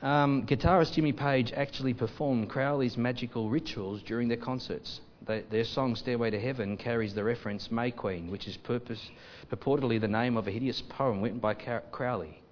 [0.00, 5.00] Um, guitarist Jimmy Page actually performed Crowley's magical rituals during their concerts.
[5.26, 9.10] Their song Stairway to Heaven carries the reference May Queen, which is purpose,
[9.50, 12.42] purportedly the name of a hideous poem written by Crowley.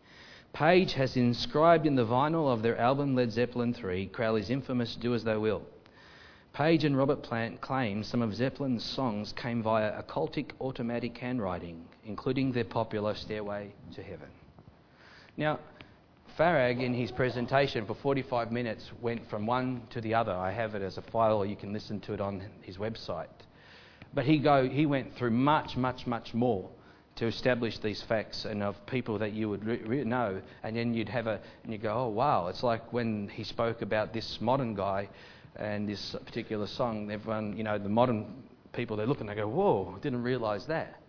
[0.53, 5.15] Page has inscribed in the vinyl of their album Led Zeppelin III Crowley's infamous Do
[5.15, 5.63] As They Will.
[6.53, 12.51] Page and Robert Plant claim some of Zeppelin's songs came via occultic automatic handwriting, including
[12.51, 14.29] their popular Stairway to Heaven.
[15.37, 15.61] Now,
[16.41, 20.33] Farag, in his presentation for 45 minutes, went from one to the other.
[20.33, 23.27] I have it as a file, or you can listen to it on his website.
[24.15, 26.71] But he, go, he went through much, much, much more
[27.17, 30.41] to establish these facts and of people that you would re- re- know.
[30.63, 32.47] And then you'd have a, and you go, oh, wow.
[32.47, 35.11] It's like when he spoke about this modern guy
[35.57, 39.47] and this particular song, everyone, you know, the modern people, they look and they go,
[39.47, 41.03] whoa, didn't realize that.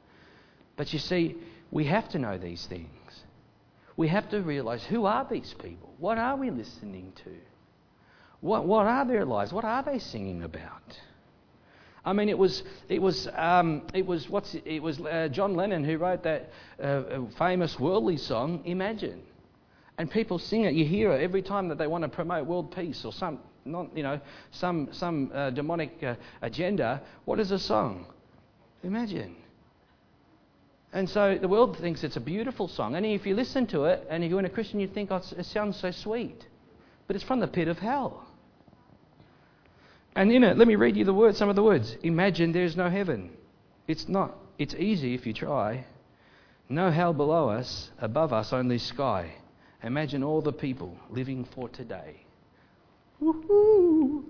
[0.76, 1.38] But you see,
[1.72, 2.90] we have to know these things.
[4.02, 5.94] We have to realize who are these people?
[6.00, 7.36] What are we listening to?
[8.40, 9.54] What, what are their lives?
[9.54, 11.00] What are they singing about?
[12.04, 15.54] I mean, it was it was um, it was what's it, it was uh, John
[15.54, 16.50] Lennon who wrote that
[16.82, 17.04] uh,
[17.38, 19.22] famous worldly song, Imagine,
[20.00, 20.74] and people sing it.
[20.74, 23.96] You hear it every time that they want to promote world peace or some not,
[23.96, 27.04] you know, some, some uh, demonic uh, agenda.
[27.26, 28.08] What is a song?
[28.82, 29.36] Imagine.
[30.94, 32.96] And so the world thinks it's a beautiful song.
[32.96, 35.46] And if you listen to it and if you're a Christian, you think, oh, it
[35.46, 36.46] sounds so sweet.
[37.08, 38.28] But it's from the pit of hell.
[40.16, 41.96] And in it, let me read you the words, some of the words.
[42.04, 43.32] Imagine there's no heaven.
[43.88, 44.36] It's not.
[44.58, 45.86] It's easy if you try.
[46.68, 49.34] No hell below us, above us only sky.
[49.84, 52.26] Imagine all the people living for today.
[53.20, 54.26] Woo-hoo.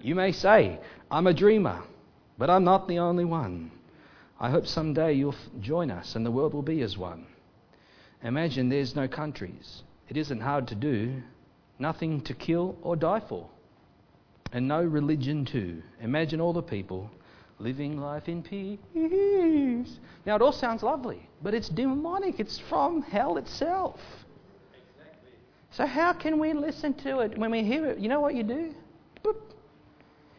[0.00, 0.78] You may say,
[1.10, 1.82] I'm a dreamer,
[2.38, 3.70] but I'm not the only one.
[4.42, 7.26] I hope someday you'll join us and the world will be as one.
[8.24, 9.84] Imagine there's no countries.
[10.08, 11.22] It isn't hard to do.
[11.78, 13.48] Nothing to kill or die for.
[14.52, 15.80] And no religion too.
[16.00, 17.08] Imagine all the people
[17.60, 18.80] living life in peace.
[20.26, 22.40] Now it all sounds lovely, but it's demonic.
[22.40, 24.00] It's from hell itself.
[24.72, 25.30] Exactly.
[25.70, 27.98] So, how can we listen to it when we hear it?
[28.00, 28.74] You know what you do?
[29.24, 29.51] Boop.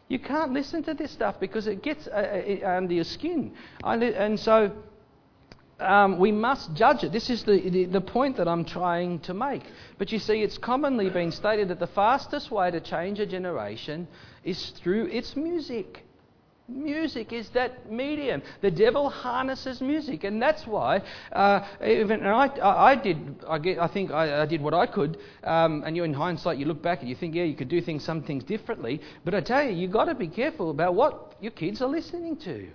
[0.08, 3.52] You can't listen to this stuff because it gets uh, uh under your skin.
[3.82, 4.72] And so,
[5.80, 7.12] um, we must judge it.
[7.12, 9.62] This is the, the, the point that I'm trying to make.
[9.98, 14.06] But you see, it's commonly been stated that the fastest way to change a generation
[14.44, 16.04] is through its music.
[16.66, 18.40] Music is that medium.
[18.62, 21.02] The devil harnesses music, and that's why.
[21.30, 23.44] Uh, even I, I, did.
[23.46, 25.18] I, get, I think I, I, did what I could.
[25.42, 27.82] Um, and you, in hindsight, you look back and you think, yeah, you could do
[27.82, 29.02] things, some things differently.
[29.26, 31.88] But I tell you, you have got to be careful about what your kids are
[31.88, 32.66] listening to.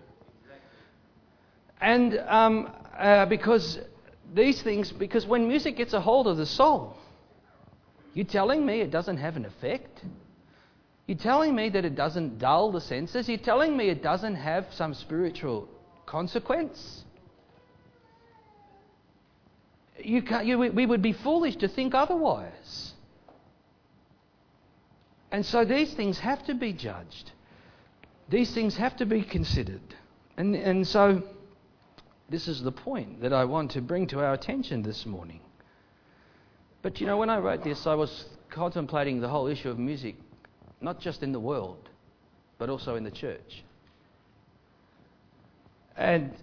[1.82, 3.80] And um, uh, because
[4.36, 6.96] these things, because when music gets a hold of the soul,
[8.14, 10.04] you're telling me it doesn't have an effect.
[11.10, 13.28] You're telling me that it doesn't dull the senses?
[13.28, 15.68] You're telling me it doesn't have some spiritual
[16.06, 17.04] consequence?
[19.98, 22.94] You you, we would be foolish to think otherwise.
[25.32, 27.32] And so these things have to be judged.
[28.30, 29.96] These things have to be considered.
[30.38, 31.24] And, and so
[32.30, 35.40] this is the point that I want to bring to our attention this morning.
[36.84, 40.16] But you know, when I wrote this, I was contemplating the whole issue of music,
[40.82, 41.90] not just in the world,
[42.58, 43.64] but also in the church.
[45.98, 46.34] And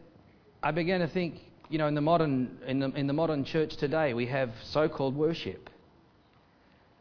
[0.62, 3.76] I began to think, you know, in the modern, in the, in the modern church
[3.76, 5.70] today, we have so called worship.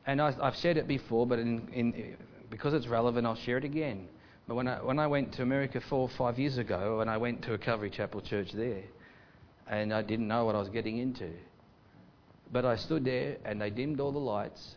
[0.07, 2.17] And I, have said it before, but in, in,
[2.49, 4.07] because it's relevant, I'll share it again.
[4.47, 7.17] But when I, when I went to America four or five years ago, and I
[7.17, 8.83] went to a Calvary Chapel church there,
[9.67, 11.31] and I didn't know what I was getting into.
[12.51, 14.75] But I stood there, and they dimmed all the lights.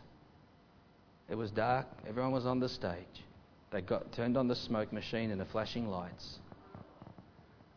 [1.29, 1.87] It was dark.
[2.07, 3.23] Everyone was on the stage.
[3.71, 6.39] They got turned on the smoke machine and the flashing lights,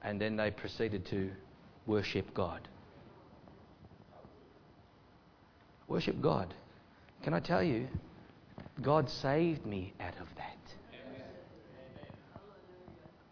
[0.02, 1.30] and then they proceeded to
[1.86, 2.66] worship God.
[5.86, 6.54] Worship God.
[7.22, 7.88] Can I tell you,
[8.80, 10.56] God saved me out of that.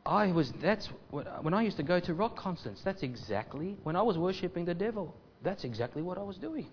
[0.04, 4.02] I was, that's, when I used to go to rock concerts, that's exactly, when I
[4.02, 6.66] was worshipping the devil, that's exactly what I was doing.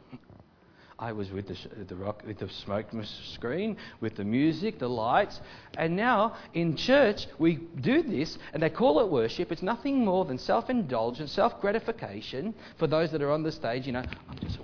[1.00, 2.88] I was with the, the rock, with the smoke
[3.34, 5.40] screen, with the music, the lights,
[5.78, 9.52] and now in church we do this, and they call it worship.
[9.52, 13.86] It's nothing more than self-indulgence, self-gratification for those that are on the stage.
[13.86, 14.58] You know, I'm just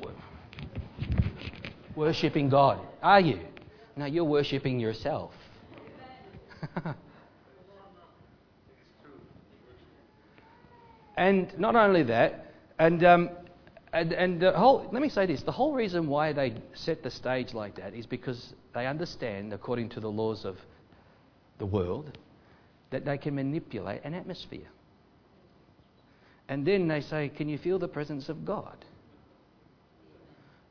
[1.95, 2.79] worshipping God.
[3.01, 3.39] Are you?
[3.95, 5.31] No, you're worshipping yourself.
[11.17, 13.29] and not only that, and um,
[13.93, 17.11] and, and the whole, let me say this the whole reason why they set the
[17.11, 20.57] stage like that is because they understand, according to the laws of
[21.59, 22.17] the world,
[22.89, 24.67] that they can manipulate an atmosphere.
[26.49, 28.83] And then they say, Can you feel the presence of God?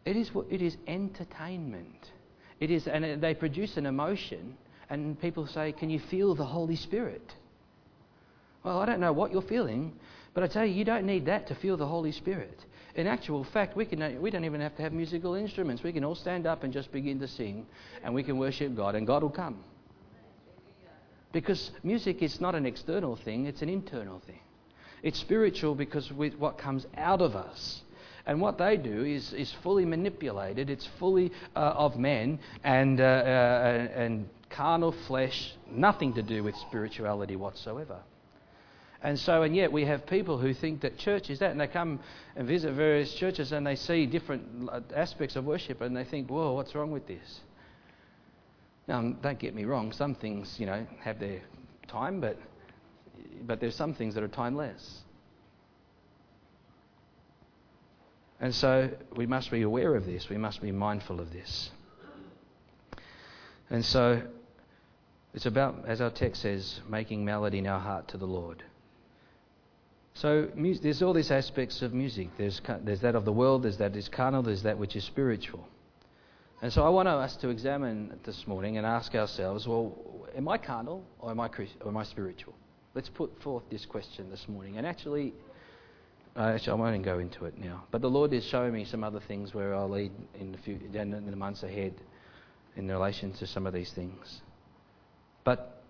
[0.05, 2.11] It is, it is entertainment.
[2.59, 4.57] It is, and they produce an emotion,
[4.91, 7.35] and people say, Can you feel the Holy Spirit?
[8.65, 9.93] Well, I don't know what you're feeling,
[10.35, 12.65] but I tell you, you don't need that to feel the Holy Spirit.
[12.95, 15.83] In actual fact, we, can, we don't even have to have musical instruments.
[15.83, 17.67] We can all stand up and just begin to sing,
[18.05, 19.65] and we can worship God, and God will come.
[21.33, 24.41] Because music is not an external thing, it's an internal thing.
[25.03, 27.83] It's spiritual because with what comes out of us.
[28.27, 33.05] And what they do is, is fully manipulated, it's fully uh, of men and, uh,
[33.05, 37.99] uh, and carnal flesh, nothing to do with spirituality whatsoever.
[39.05, 41.67] And so, and yet we have people who think that church is that, and they
[41.67, 41.99] come
[42.37, 46.53] and visit various churches and they see different aspects of worship and they think, whoa,
[46.53, 47.41] what's wrong with this?
[48.87, 51.41] Now, don't get me wrong, some things, you know, have their
[51.89, 52.39] time, but,
[53.45, 55.01] but there's some things that are timeless.
[58.41, 61.71] And so we must be aware of this, we must be mindful of this.
[63.69, 64.23] And so
[65.35, 68.63] it's about, as our text says, making melody in our heart to the Lord.
[70.15, 72.29] So there's all these aspects of music.
[72.37, 75.67] There's, there's that of the world, there's that is carnal, there's that which is spiritual.
[76.61, 79.97] And so I want us to examine this morning and ask ourselves, well,
[80.37, 81.49] am I carnal or am I,
[81.81, 82.55] or am I spiritual?
[82.95, 84.77] Let's put forth this question this morning.
[84.77, 85.33] And actually,
[86.37, 87.85] uh, actually, I won't even go into it now.
[87.91, 90.79] But the Lord is showing me some other things where I'll lead in the, few,
[90.93, 91.95] in the months ahead
[92.77, 94.43] in relation to some of these things.
[95.43, 95.82] But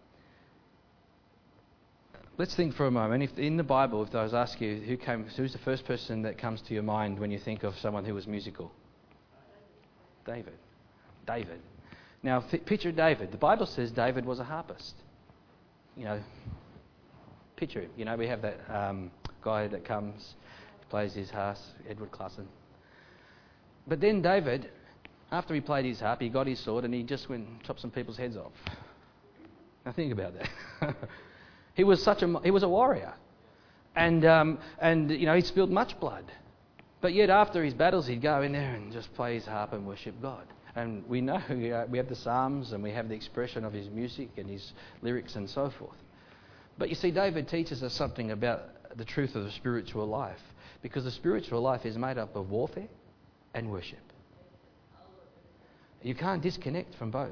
[2.43, 3.23] let's think for a moment.
[3.23, 6.23] If in the Bible, if I was ask you who came, who's the first person
[6.23, 8.73] that comes to your mind when you think of someone who was musical?
[10.27, 10.59] David.
[11.25, 11.61] David.
[12.21, 13.31] Now, picture David.
[13.31, 14.95] The Bible says David was a harpist.
[15.97, 16.21] You know,
[17.55, 17.91] picture him.
[17.97, 19.13] You know, we have that um,
[19.45, 20.35] guy that comes,
[20.91, 22.47] plays his harp, Edward Classen.
[23.87, 24.69] But then David,
[25.31, 27.79] after he played his harp, he got his sword and he just went and chopped
[27.79, 28.51] some people's heads off.
[29.87, 30.97] Now think about that.
[31.75, 33.15] He was such a he was a warrior,
[33.97, 36.25] and um, and you know he spilled much blood,
[37.01, 39.87] but yet after his battles he'd go in there and just play his harp and
[39.87, 40.47] worship God.
[40.75, 43.89] And we know uh, we have the Psalms and we have the expression of his
[43.91, 45.97] music and his lyrics and so forth.
[46.79, 48.63] But you see, David teaches us something about
[48.97, 50.41] the truth of the spiritual life
[50.83, 52.89] because the spiritual life is made up of warfare
[53.55, 53.99] and worship.
[56.03, 57.31] You can't disconnect from both.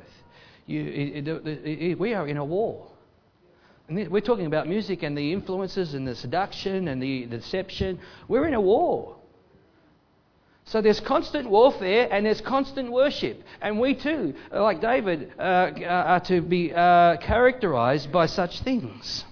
[0.66, 2.86] You, it, it, it, we are in a war.
[3.90, 7.98] We're talking about music and the influences and the seduction and the, deception.
[8.28, 9.16] We're in a war.
[10.64, 13.42] So there's constant warfare and there's constant worship.
[13.60, 19.24] And we too, like David, uh, are to be uh, characterized by such things.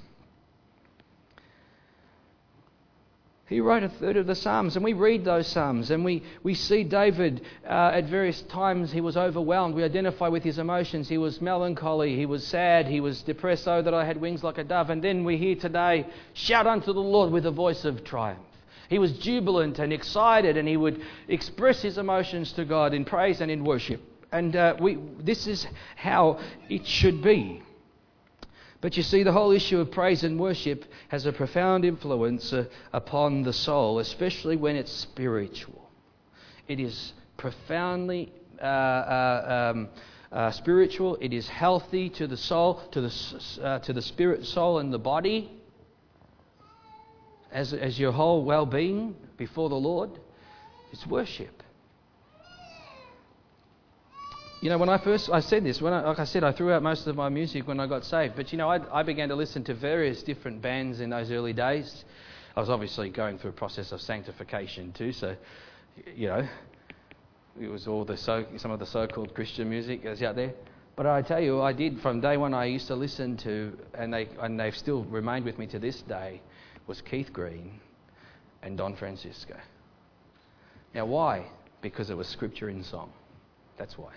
[3.48, 6.52] He wrote a third of the Psalms, and we read those Psalms, and we, we
[6.52, 9.74] see David uh, at various times he was overwhelmed.
[9.74, 11.08] We identify with his emotions.
[11.08, 14.58] He was melancholy, he was sad, he was depressed, oh, that I had wings like
[14.58, 14.90] a dove.
[14.90, 18.44] And then we hear today, shout unto the Lord with a voice of triumph.
[18.90, 23.40] He was jubilant and excited, and he would express his emotions to God in praise
[23.40, 24.02] and in worship.
[24.30, 26.38] And uh, we, this is how
[26.68, 27.62] it should be.
[28.80, 32.66] But you see, the whole issue of praise and worship has a profound influence uh,
[32.92, 35.90] upon the soul, especially when it's spiritual.
[36.68, 39.88] It is profoundly uh, uh, um,
[40.30, 44.78] uh, spiritual, it is healthy to the soul, to the, uh, to the spirit, soul,
[44.78, 45.50] and the body,
[47.50, 50.10] as, as your whole well being before the Lord.
[50.92, 51.62] It's worship.
[54.60, 56.72] You know, when I first I said this, when I, like I said, I threw
[56.72, 58.34] out most of my music when I got saved.
[58.34, 61.52] But you know, I, I began to listen to various different bands in those early
[61.52, 62.04] days.
[62.56, 65.36] I was obviously going through a process of sanctification too, so
[66.12, 66.48] you know,
[67.60, 70.52] it was all the so, some of the so-called Christian music that's out there.
[70.96, 72.52] But I tell you, I did from day one.
[72.52, 76.02] I used to listen to, and they and they've still remained with me to this
[76.02, 76.40] day,
[76.88, 77.78] was Keith Green
[78.64, 79.54] and Don Francisco.
[80.96, 81.46] Now, why?
[81.80, 83.12] Because it was scripture in song.
[83.76, 84.14] That's why.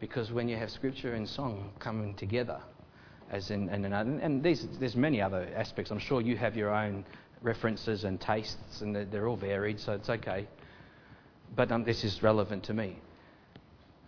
[0.00, 2.60] Because when you have scripture and song coming together,
[3.30, 5.90] as in, and, and, and these, there's many other aspects.
[5.90, 7.04] I'm sure you have your own
[7.42, 10.46] references and tastes, and they're, they're all varied, so it's okay.
[11.54, 12.98] But um, this is relevant to me.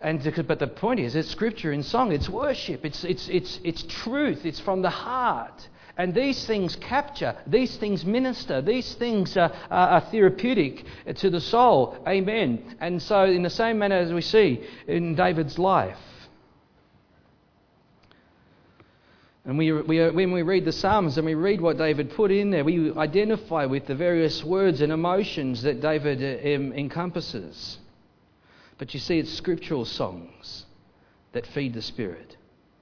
[0.01, 2.11] And but the point is, it's scripture in song.
[2.11, 2.85] It's worship.
[2.85, 4.45] It's, it's, it's, it's truth.
[4.45, 5.67] It's from the heart.
[5.97, 10.85] And these things capture, these things minister, these things are, are, therapeutic
[11.15, 11.97] to the soul.
[12.07, 12.77] Amen.
[12.79, 15.97] And so, in the same manner as we see in David's life.
[19.43, 22.51] And we, we, when we read the Psalms and we read what David put in
[22.51, 27.79] there, we identify with the various words and emotions that David um, encompasses.
[28.77, 30.65] But you see, it's scriptural songs
[31.33, 32.37] that feed the spirit,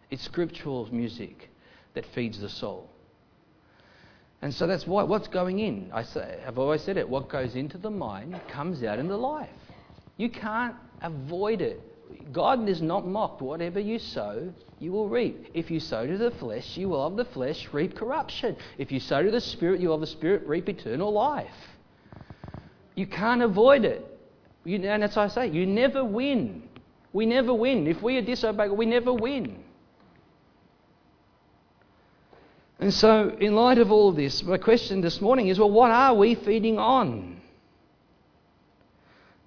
[0.10, 1.50] it's scriptural music
[1.94, 2.90] that feeds the soul.
[4.42, 5.90] And so that's why, what's going in.
[5.94, 7.08] I say, I've always said it.
[7.08, 9.50] What goes into the mind comes out in the life.
[10.18, 11.82] You can't avoid it.
[12.32, 13.42] God is not mocked.
[13.42, 15.48] Whatever you sow, you will reap.
[15.54, 18.56] If you sow to the flesh, you will of the flesh reap corruption.
[18.78, 21.48] If you sow to the Spirit, you will of the Spirit reap eternal life.
[22.96, 24.06] You can't avoid it.
[24.64, 26.64] You, and that's why I say, you never win.
[27.12, 27.88] We never win.
[27.88, 29.64] If we are disobeyed, we never win.
[32.80, 36.14] And so, in light of all this, my question this morning is well, what are
[36.14, 37.42] we feeding on?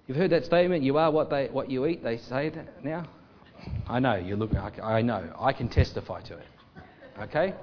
[0.06, 3.08] You've heard that statement, you are what, they, what you eat, they say that now.
[3.88, 6.46] I know, you look, I know, I can testify to it.
[7.22, 7.54] Okay?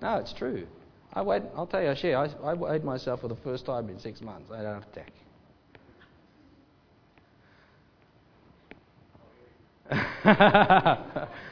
[0.00, 0.66] No, it's true.
[1.12, 3.90] I weighed, I'll tell you, I share, I, I weighed myself for the first time
[3.90, 4.50] in six months.
[4.50, 5.12] I had an attack.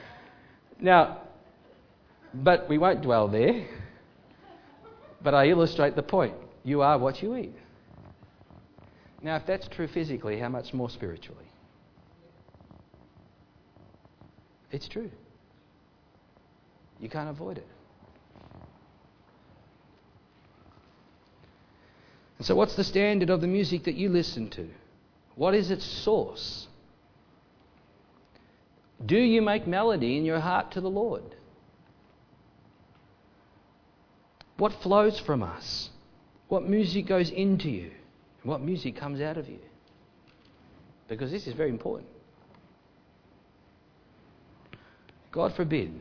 [0.80, 1.22] now,
[2.34, 3.66] but we won't dwell there.
[5.22, 6.34] But I illustrate the point.
[6.64, 7.54] You are what you eat.
[9.22, 11.46] Now, if that's true physically, how much more spiritually?
[14.70, 15.10] It's true.
[17.00, 17.66] You can't avoid it.
[22.38, 24.68] And so, what's the standard of the music that you listen to?
[25.34, 26.68] What is its source?
[29.04, 31.34] Do you make melody in your heart to the Lord?
[34.58, 35.90] What flows from us?
[36.48, 37.92] What music goes into you?
[38.42, 39.60] What music comes out of you?
[41.06, 42.08] Because this is very important.
[45.30, 45.92] God forbid,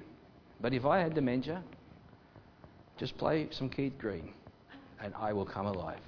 [0.60, 1.64] but if I had dementia,
[2.98, 4.34] just play some Keith Green
[5.00, 6.00] and I will come alive.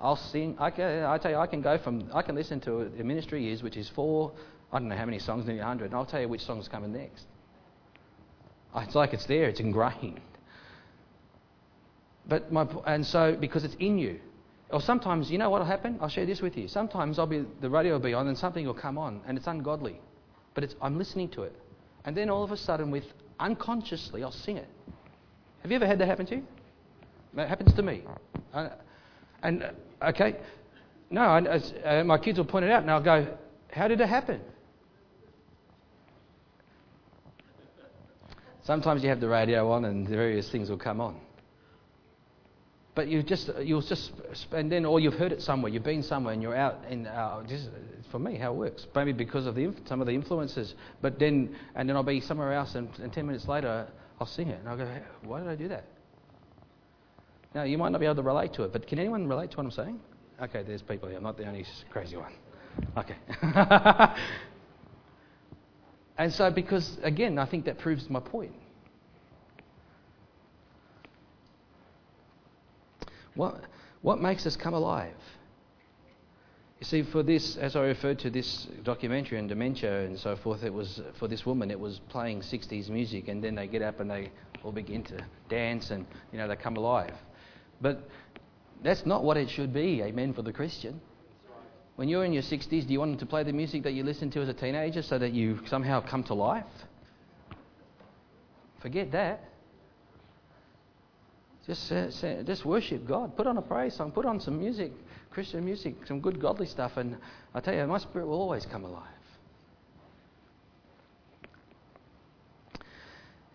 [0.00, 0.56] I'll sing.
[0.58, 3.44] I, can, I tell you, I can go from, I can listen to a Ministry
[3.44, 4.32] Years, which is four,
[4.72, 6.92] I don't know how many songs, nearly 100, and I'll tell you which song's coming
[6.92, 7.24] next.
[8.76, 10.20] It's like it's there, it's ingrained.
[12.26, 14.20] But my, and so, because it's in you.
[14.70, 15.98] Or sometimes, you know what will happen?
[16.00, 16.66] I'll share this with you.
[16.66, 19.46] Sometimes I'll be, the radio will be on and something will come on and it's
[19.46, 20.00] ungodly.
[20.54, 21.54] But it's, I'm listening to it.
[22.04, 23.04] And then all of a sudden, with
[23.38, 24.68] unconsciously, I'll sing it.
[25.60, 26.46] Have you ever had that happen to you?
[27.36, 28.02] It happens to me.
[28.52, 28.70] Uh,
[29.42, 30.36] and, uh, okay,
[31.10, 33.26] no, uh, my kids will point it out and I'll go,
[33.70, 34.40] How did it happen?
[38.64, 41.20] Sometimes you have the radio on and various things will come on.
[42.94, 44.12] But you just you'll just
[44.52, 45.72] and then or you've heard it somewhere.
[45.72, 47.68] You've been somewhere and you're out and Uh, this is,
[48.10, 48.86] for me how it works.
[48.94, 50.74] Maybe because of the some of the influences.
[51.00, 53.88] But then and then I'll be somewhere else and, and ten minutes later
[54.20, 55.84] I'll sing it and I'll go, hey, why did I do that?
[57.54, 59.56] Now you might not be able to relate to it, but can anyone relate to
[59.56, 60.00] what I'm saying?
[60.42, 61.16] Okay, there's people here.
[61.16, 62.32] I'm not the only crazy one.
[62.96, 63.16] Okay.
[66.18, 68.52] and so because again, I think that proves my point.
[73.34, 73.62] What,
[74.02, 75.14] what makes us come alive?
[76.80, 80.64] You see, for this, as I referred to this documentary on dementia and so forth,
[80.64, 81.70] it was for this woman.
[81.70, 84.32] It was playing 60s music, and then they get up and they
[84.64, 87.14] all begin to dance, and you know they come alive.
[87.80, 88.08] But
[88.82, 90.02] that's not what it should be.
[90.02, 91.00] Amen for the Christian.
[91.94, 94.02] When you're in your 60s, do you want them to play the music that you
[94.02, 96.64] listened to as a teenager so that you somehow come to life?
[98.80, 99.51] Forget that.
[101.66, 103.36] Just, say, just worship God.
[103.36, 104.10] Put on a praise song.
[104.10, 104.90] Put on some music,
[105.30, 107.16] Christian music, some good godly stuff, and
[107.54, 109.06] I tell you, my spirit will always come alive.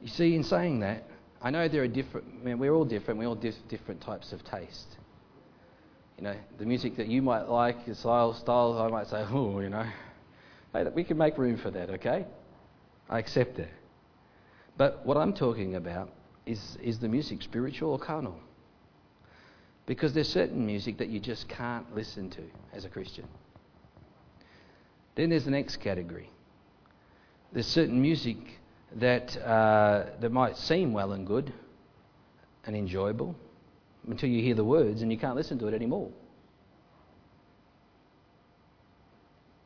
[0.01, 1.03] You see, in saying that,
[1.41, 2.27] I know there are different.
[2.41, 3.19] I mean, we're all different.
[3.19, 4.97] We all different types of taste.
[6.17, 9.59] You know, the music that you might like, the style, style I might say, oh,
[9.59, 9.85] you know,
[10.73, 11.89] hey, we can make room for that.
[11.89, 12.25] Okay,
[13.09, 13.69] I accept that.
[14.77, 16.11] But what I'm talking about
[16.47, 18.39] is, is the music spiritual or carnal?
[19.85, 22.41] Because there's certain music that you just can't listen to
[22.73, 23.27] as a Christian.
[25.15, 26.29] Then there's the next category.
[27.51, 28.37] There's certain music
[28.95, 31.51] that, uh, that might seem well and good
[32.65, 33.35] and enjoyable
[34.07, 36.09] until you hear the words and you can't listen to it anymore.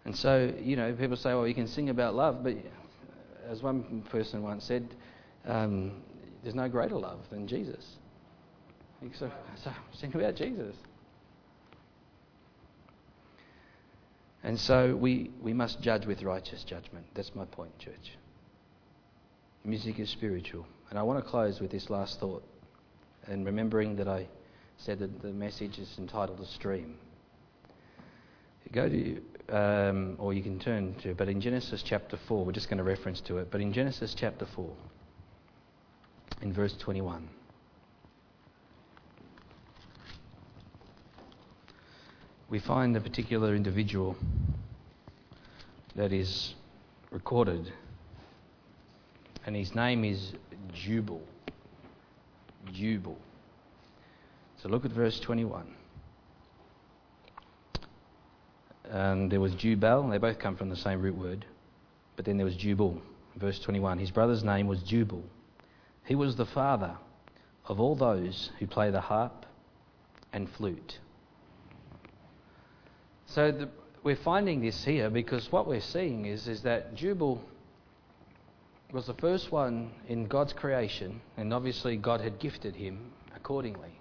[0.05, 2.55] And so, you know, people say, well, you can sing about love, but
[3.47, 4.95] as one person once said,
[5.45, 5.91] um,
[6.43, 7.97] there's no greater love than Jesus.
[9.17, 9.31] So,
[9.63, 10.75] so sing about Jesus.
[14.43, 17.05] And so we, we must judge with righteous judgment.
[17.13, 18.17] That's my point, church.
[19.63, 20.65] Music is spiritual.
[20.89, 22.43] And I want to close with this last thought.
[23.27, 24.27] And remembering that I
[24.77, 26.97] said that the message is entitled A Stream.
[28.65, 29.21] You go to,
[29.55, 32.83] um, or you can turn to, but in Genesis chapter 4, we're just going to
[32.83, 34.71] reference to it, but in Genesis chapter 4,
[36.41, 37.27] in verse 21.
[42.49, 44.17] We find a particular individual
[45.95, 46.53] that is
[47.11, 47.71] recorded,
[49.45, 50.33] and his name is
[50.73, 51.21] Jubal.
[52.73, 53.17] Jubal.
[54.61, 55.75] So look at verse 21.
[58.91, 61.45] Um, there was Jubal, they both come from the same root word,
[62.17, 63.01] but then there was Jubal.
[63.37, 63.97] Verse 21.
[63.97, 65.23] His brother's name was Jubal.
[66.05, 66.97] He was the father
[67.65, 69.45] of all those who play the harp
[70.33, 70.99] and flute.
[73.27, 73.69] So the,
[74.03, 77.41] we're finding this here because what we're seeing is, is that Jubal
[78.91, 83.99] was the first one in God's creation, and obviously God had gifted him accordingly.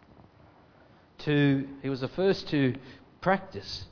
[1.19, 2.75] To, he was the first to
[3.21, 3.85] practice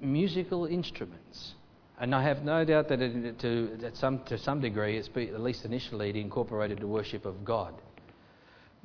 [0.00, 1.54] musical instruments.
[2.00, 5.40] And I have no doubt that it, to, that some, to some degree, it's at
[5.40, 7.74] least initially, it incorporated the worship of God.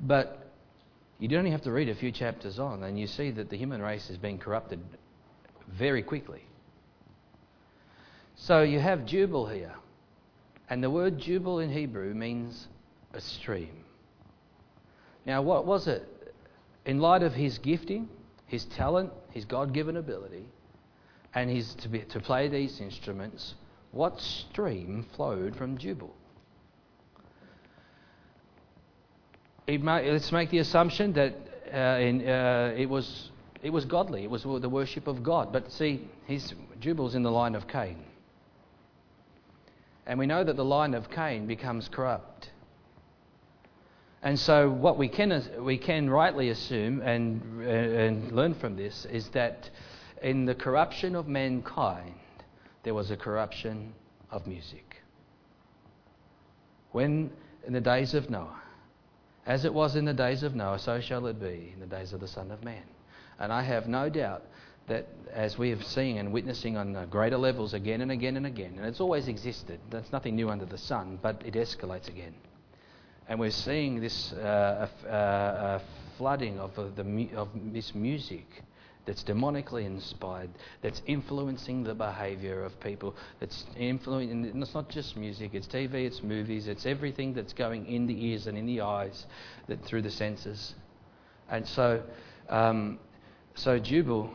[0.00, 0.52] But
[1.18, 3.82] you only have to read a few chapters on, and you see that the human
[3.82, 4.80] race is being corrupted
[5.68, 6.42] very quickly.
[8.36, 9.74] So you have Jubal here.
[10.70, 12.68] And the word Jubal in Hebrew means
[13.14, 13.84] a stream.
[15.26, 16.06] Now, what was it?
[16.84, 18.08] In light of his gifting,
[18.46, 20.44] his talent, his God given ability,
[21.34, 23.54] and he's to, be, to play these instruments,
[23.92, 26.14] what stream flowed from Jubal?
[29.68, 31.34] let's make the assumption that
[31.72, 33.30] uh, in, uh, it, was,
[33.62, 35.52] it was godly, it was the worship of God.
[35.52, 36.08] But see,
[36.80, 37.98] Jubal's in the line of Cain.
[40.06, 42.50] And we know that the line of Cain becomes corrupt.
[44.22, 49.28] And so, what we can, we can rightly assume and, and learn from this is
[49.30, 49.70] that
[50.22, 52.14] in the corruption of mankind,
[52.82, 53.92] there was a corruption
[54.30, 54.96] of music.
[56.92, 57.30] When,
[57.66, 58.62] in the days of Noah,
[59.46, 62.12] as it was in the days of Noah, so shall it be in the days
[62.12, 62.82] of the Son of Man.
[63.38, 64.42] And I have no doubt
[64.88, 68.74] that, as we have seen and witnessing on greater levels again and again and again,
[68.76, 72.34] and it's always existed, that's nothing new under the sun, but it escalates again.
[73.28, 75.80] And we're seeing this uh, uh, uh,
[76.16, 78.62] flooding of, the, of this music
[79.08, 80.50] that's demonically inspired,
[80.82, 85.94] that's influencing the behavior of people, that's influencing, and it's not just music, it's TV,
[86.04, 89.24] it's movies, it's everything that's going in the ears and in the eyes
[89.66, 90.74] that through the senses.
[91.48, 92.02] And so,
[92.50, 92.98] um,
[93.54, 94.30] so Jubal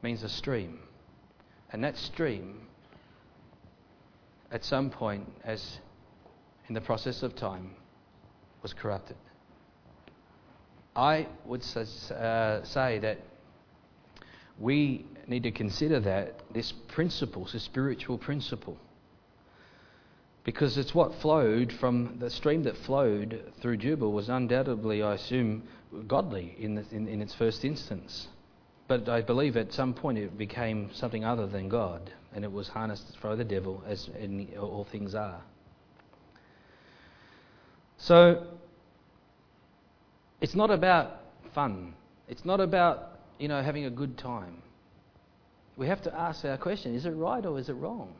[0.00, 0.78] means a stream.
[1.72, 2.66] And that stream,
[4.50, 5.76] at some point, as
[6.68, 7.72] in the process of time,
[8.62, 9.16] was corrupted.
[10.96, 13.18] I would uh, say that
[14.58, 18.76] we need to consider that this principle, this spiritual principle,
[20.44, 25.62] because it's what flowed from the stream that flowed through Jubal was undoubtedly, I assume,
[26.08, 28.28] godly in, the, in, in its first instance.
[28.88, 32.68] But I believe at some point it became something other than God, and it was
[32.68, 34.10] harnessed by the devil, as
[34.58, 35.40] all things are.
[37.98, 38.44] So,
[40.40, 41.20] it's not about
[41.54, 41.94] fun.
[42.28, 44.62] It's not about, you know, having a good time.
[45.76, 48.12] We have to ask our question is it right or is it wrong?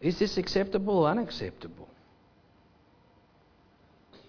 [0.00, 1.88] Is this acceptable or unacceptable?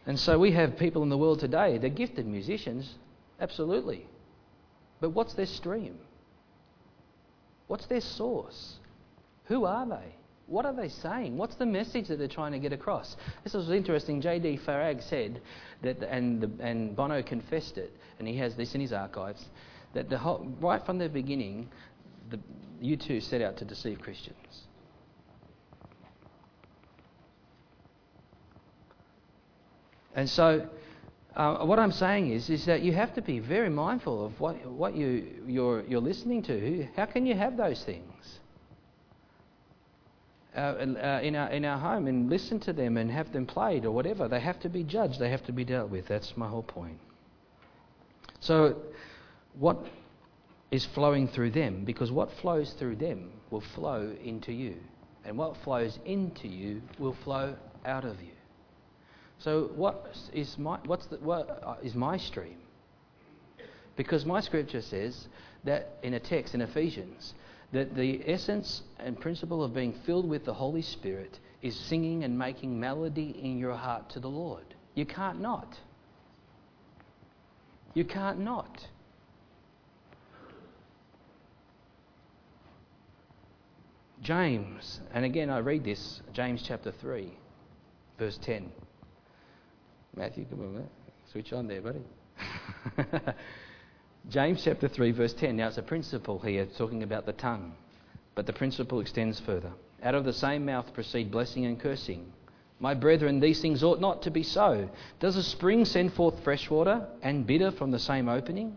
[0.05, 2.95] And so we have people in the world today, they're gifted musicians,
[3.39, 4.05] absolutely.
[5.01, 5.97] But what's their stream?
[7.67, 8.75] What's their source?
[9.45, 10.15] Who are they?
[10.47, 11.37] What are they saying?
[11.37, 13.17] What's the message that they're trying to get across?
[13.43, 14.21] This was interesting.
[14.21, 14.59] J.D.
[14.65, 15.41] Farag said
[15.81, 19.43] that, and, the, and Bono confessed it, and he has this in his archives,
[19.93, 21.69] that the whole, right from the beginning,
[22.29, 22.39] the,
[22.83, 24.67] U2 set out to deceive Christians.
[30.13, 30.67] And so,
[31.35, 34.65] uh, what I'm saying is, is that you have to be very mindful of what,
[34.65, 36.87] what you, you're, you're listening to.
[36.95, 38.39] How can you have those things?
[40.55, 43.83] Uh, uh, in, our, in our home and listen to them and have them played
[43.83, 44.29] or whatever.
[44.29, 46.07] They have to be judged, they have to be dealt with.
[46.07, 46.97] That's my whole point.
[48.39, 48.77] So,
[49.59, 49.85] what
[50.71, 51.83] is flowing through them?
[51.83, 54.77] Because what flows through them will flow into you,
[55.25, 58.31] and what flows into you will flow out of you.
[59.39, 62.59] So, what is my, what's the, what uh, my stream?
[63.97, 65.27] Because my scripture says
[65.65, 67.33] that in a text in Ephesians,
[67.75, 72.39] that the essence and principle of being filled with the Holy Spirit is singing and
[72.39, 74.63] making melody in your heart to the Lord.
[74.93, 75.77] You can't not.
[77.93, 78.87] You can't not.
[84.21, 87.29] James, and again I read this, James chapter 3,
[88.17, 88.71] verse 10.
[90.15, 90.87] Matthew, come on.
[91.29, 92.05] Switch on there, buddy.
[94.29, 95.55] James chapter 3, verse 10.
[95.55, 97.73] Now, it's a principle here talking about the tongue,
[98.33, 99.71] but the principle extends further.
[100.01, 102.33] Out of the same mouth proceed blessing and cursing.
[102.79, 104.89] My brethren, these things ought not to be so.
[105.19, 108.75] Does a spring send forth fresh water and bitter from the same opening?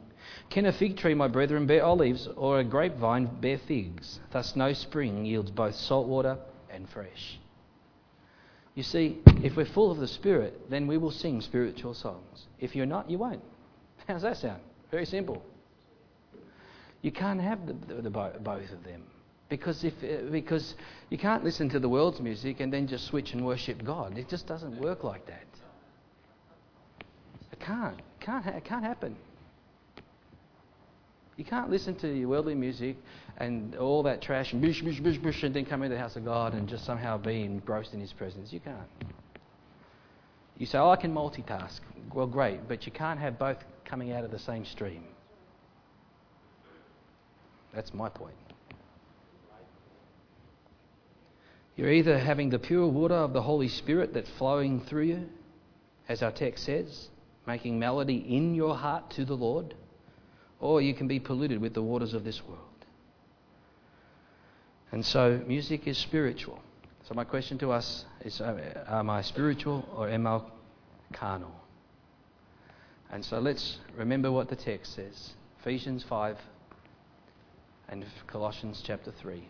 [0.51, 4.21] Can a fig tree, my brethren, bear olives, or a grapevine bear figs?
[4.31, 6.37] Thus, no spring yields both salt water
[6.71, 7.39] and fresh.
[8.75, 12.47] You see, if we're full of the Spirit, then we will sing spiritual songs.
[12.61, 13.43] If you're not, you won't.
[14.07, 14.61] How's that sound?
[14.91, 15.43] Very simple.
[17.03, 19.03] You can't have the, the, the both of them.
[19.49, 20.75] Because, if, uh, because
[21.09, 24.19] you can't listen to the world's music and then just switch and worship God.
[24.19, 25.47] It just doesn't work like that.
[27.53, 27.99] It can't.
[27.99, 29.17] It can't, it can't happen.
[31.37, 32.97] You can't listen to your worldly music
[33.37, 36.17] and all that trash and bish, bish, bish, bish, and then come into the house
[36.17, 38.53] of God and just somehow be engrossed in His presence.
[38.53, 38.89] You can't.
[40.59, 41.81] You say, oh, I can multitask.
[42.13, 45.05] Well, great, but you can't have both coming out of the same stream.
[47.75, 48.35] That's my point.
[51.77, 55.29] You're either having the pure water of the Holy Spirit that's flowing through you,
[56.09, 57.09] as our text says,
[57.47, 59.75] making melody in your heart to the Lord
[60.61, 62.63] or you can be polluted with the waters of this world.
[64.91, 66.61] And so, music is spiritual.
[67.09, 70.43] So, my question to us is uh, Am I spiritual or am I
[71.15, 71.55] carnal?
[73.11, 76.37] And so, let's remember what the text says Ephesians 5
[77.89, 79.43] and Colossians chapter 3.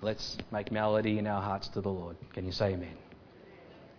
[0.00, 2.16] Let's make melody in our hearts to the Lord.
[2.32, 2.96] Can you say amen?